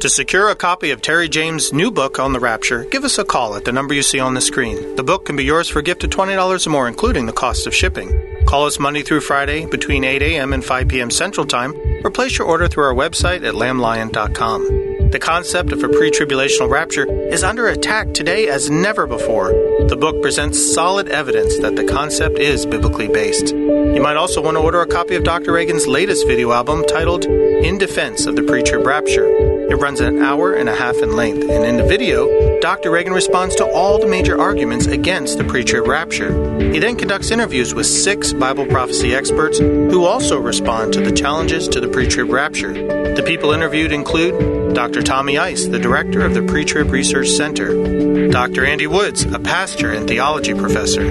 To 0.00 0.08
secure 0.08 0.48
a 0.48 0.54
copy 0.54 0.92
of 0.92 1.02
Terry 1.02 1.28
James' 1.28 1.72
new 1.72 1.90
book 1.90 2.20
on 2.20 2.32
the 2.32 2.38
Rapture, 2.38 2.84
give 2.84 3.02
us 3.02 3.18
a 3.18 3.24
call 3.24 3.56
at 3.56 3.64
the 3.64 3.72
number 3.72 3.94
you 3.94 4.04
see 4.04 4.20
on 4.20 4.34
the 4.34 4.40
screen. 4.40 4.94
The 4.94 5.02
book 5.02 5.24
can 5.24 5.34
be 5.34 5.42
yours 5.42 5.68
for 5.68 5.80
a 5.80 5.82
gift 5.82 6.04
of 6.04 6.10
$20 6.10 6.64
or 6.64 6.70
more, 6.70 6.86
including 6.86 7.26
the 7.26 7.32
cost 7.32 7.66
of 7.66 7.74
shipping. 7.74 8.12
Call 8.46 8.66
us 8.66 8.78
Monday 8.78 9.02
through 9.02 9.22
Friday 9.22 9.66
between 9.66 10.04
8 10.04 10.22
a.m. 10.22 10.52
and 10.52 10.64
5 10.64 10.86
p.m. 10.86 11.10
Central 11.10 11.46
Time, 11.46 11.74
or 12.04 12.12
place 12.12 12.38
your 12.38 12.46
order 12.46 12.68
through 12.68 12.84
our 12.84 12.94
website 12.94 13.44
at 13.44 13.54
lamblion.com. 13.54 15.10
The 15.10 15.18
concept 15.18 15.72
of 15.72 15.82
a 15.82 15.88
pre 15.88 16.12
tribulational 16.12 16.70
rapture 16.70 17.10
is 17.32 17.42
under 17.42 17.66
attack 17.66 18.14
today 18.14 18.46
as 18.46 18.70
never 18.70 19.08
before. 19.08 19.48
The 19.88 19.96
book 19.98 20.22
presents 20.22 20.74
solid 20.74 21.08
evidence 21.08 21.58
that 21.58 21.74
the 21.74 21.84
concept 21.84 22.38
is 22.38 22.66
biblically 22.66 23.08
based. 23.08 23.52
You 23.94 24.00
might 24.02 24.16
also 24.16 24.40
want 24.42 24.56
to 24.56 24.60
order 24.60 24.80
a 24.80 24.86
copy 24.86 25.14
of 25.14 25.24
Dr. 25.24 25.52
Reagan's 25.52 25.86
latest 25.86 26.26
video 26.26 26.52
album 26.52 26.84
titled 26.86 27.24
In 27.24 27.78
Defense 27.78 28.26
of 28.26 28.36
the 28.36 28.42
Pre 28.42 28.62
Trib 28.62 28.86
Rapture. 28.86 29.26
It 29.70 29.76
runs 29.76 30.00
an 30.00 30.22
hour 30.22 30.54
and 30.54 30.68
a 30.68 30.74
half 30.74 30.96
in 30.96 31.14
length, 31.14 31.48
and 31.50 31.64
in 31.64 31.76
the 31.76 31.84
video, 31.84 32.58
Dr. 32.60 32.90
Reagan 32.90 33.12
responds 33.12 33.54
to 33.56 33.66
all 33.66 33.98
the 33.98 34.06
major 34.06 34.40
arguments 34.40 34.86
against 34.86 35.36
the 35.36 35.44
pre 35.44 35.62
trib 35.62 35.86
rapture. 35.86 36.32
He 36.72 36.78
then 36.78 36.96
conducts 36.96 37.30
interviews 37.30 37.74
with 37.74 37.86
six 37.86 38.32
Bible 38.32 38.66
prophecy 38.66 39.14
experts 39.14 39.58
who 39.58 40.04
also 40.04 40.38
respond 40.38 40.94
to 40.94 41.00
the 41.00 41.12
challenges 41.12 41.68
to 41.68 41.80
the 41.80 41.88
pre 41.88 42.08
trib 42.08 42.30
rapture. 42.30 42.72
The 42.72 43.22
people 43.26 43.52
interviewed 43.52 43.92
include 43.92 44.74
Dr. 44.74 45.02
Tommy 45.02 45.38
Ice, 45.38 45.66
the 45.66 45.78
director 45.78 46.24
of 46.24 46.34
the 46.34 46.42
Pre 46.42 46.64
Trib 46.64 46.90
Research 46.90 47.28
Center, 47.28 48.28
Dr. 48.28 48.64
Andy 48.64 48.86
Woods, 48.86 49.24
a 49.24 49.38
pastor 49.38 49.92
and 49.92 50.06
theology 50.06 50.54
professor, 50.54 51.02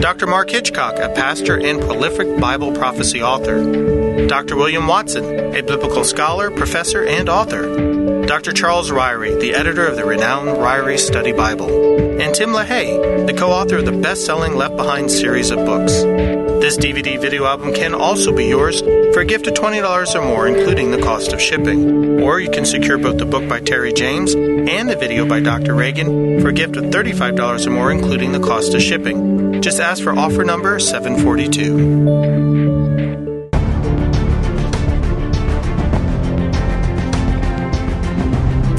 Dr. 0.00 0.26
Mark 0.26 0.50
Hitchcock, 0.50 0.98
a 0.98 1.08
pastor 1.08 1.58
and 1.58 1.80
prolific 1.80 2.38
Bible 2.38 2.72
prophecy 2.72 3.22
author, 3.22 4.26
Dr. 4.26 4.54
William 4.54 4.86
Watson, 4.86 5.24
a 5.54 5.62
biblical 5.62 6.04
scholar, 6.04 6.50
professor, 6.50 7.04
and 7.04 7.28
author, 7.28 8.24
Dr. 8.26 8.52
Charles 8.52 8.90
Ryrie, 8.90 9.40
the 9.40 9.54
editor 9.54 9.86
of 9.86 9.96
the 9.96 10.04
renowned 10.04 10.48
Ryrie 10.48 10.98
Study 10.98 11.32
Bible, 11.32 12.20
and 12.20 12.34
Tim 12.34 12.50
LaHaye, 12.50 13.26
the 13.26 13.34
co 13.34 13.50
author 13.50 13.78
of 13.78 13.86
the 13.86 13.92
best 13.92 14.26
selling 14.26 14.54
Left 14.54 14.76
Behind 14.76 15.10
series 15.10 15.50
of 15.50 15.58
books. 15.64 16.45
This 16.60 16.78
DVD 16.78 17.20
video 17.20 17.44
album 17.44 17.74
can 17.74 17.94
also 17.94 18.34
be 18.34 18.46
yours 18.46 18.80
for 18.80 19.20
a 19.20 19.24
gift 19.24 19.46
of 19.46 19.54
$20 19.54 20.14
or 20.14 20.22
more, 20.22 20.48
including 20.48 20.90
the 20.90 21.00
cost 21.00 21.32
of 21.32 21.40
shipping. 21.40 22.20
Or 22.22 22.40
you 22.40 22.50
can 22.50 22.64
secure 22.64 22.98
both 22.98 23.18
the 23.18 23.26
book 23.26 23.48
by 23.48 23.60
Terry 23.60 23.92
James 23.92 24.34
and 24.34 24.88
the 24.88 24.96
video 24.96 25.26
by 25.26 25.40
Dr. 25.40 25.74
Reagan 25.74 26.40
for 26.40 26.48
a 26.48 26.52
gift 26.52 26.76
of 26.76 26.84
$35 26.84 27.66
or 27.66 27.70
more, 27.70 27.90
including 27.90 28.32
the 28.32 28.40
cost 28.40 28.74
of 28.74 28.82
shipping. 28.82 29.60
Just 29.60 29.80
ask 29.80 30.02
for 30.02 30.18
offer 30.18 30.44
number 30.44 30.78
742. 30.78 33.25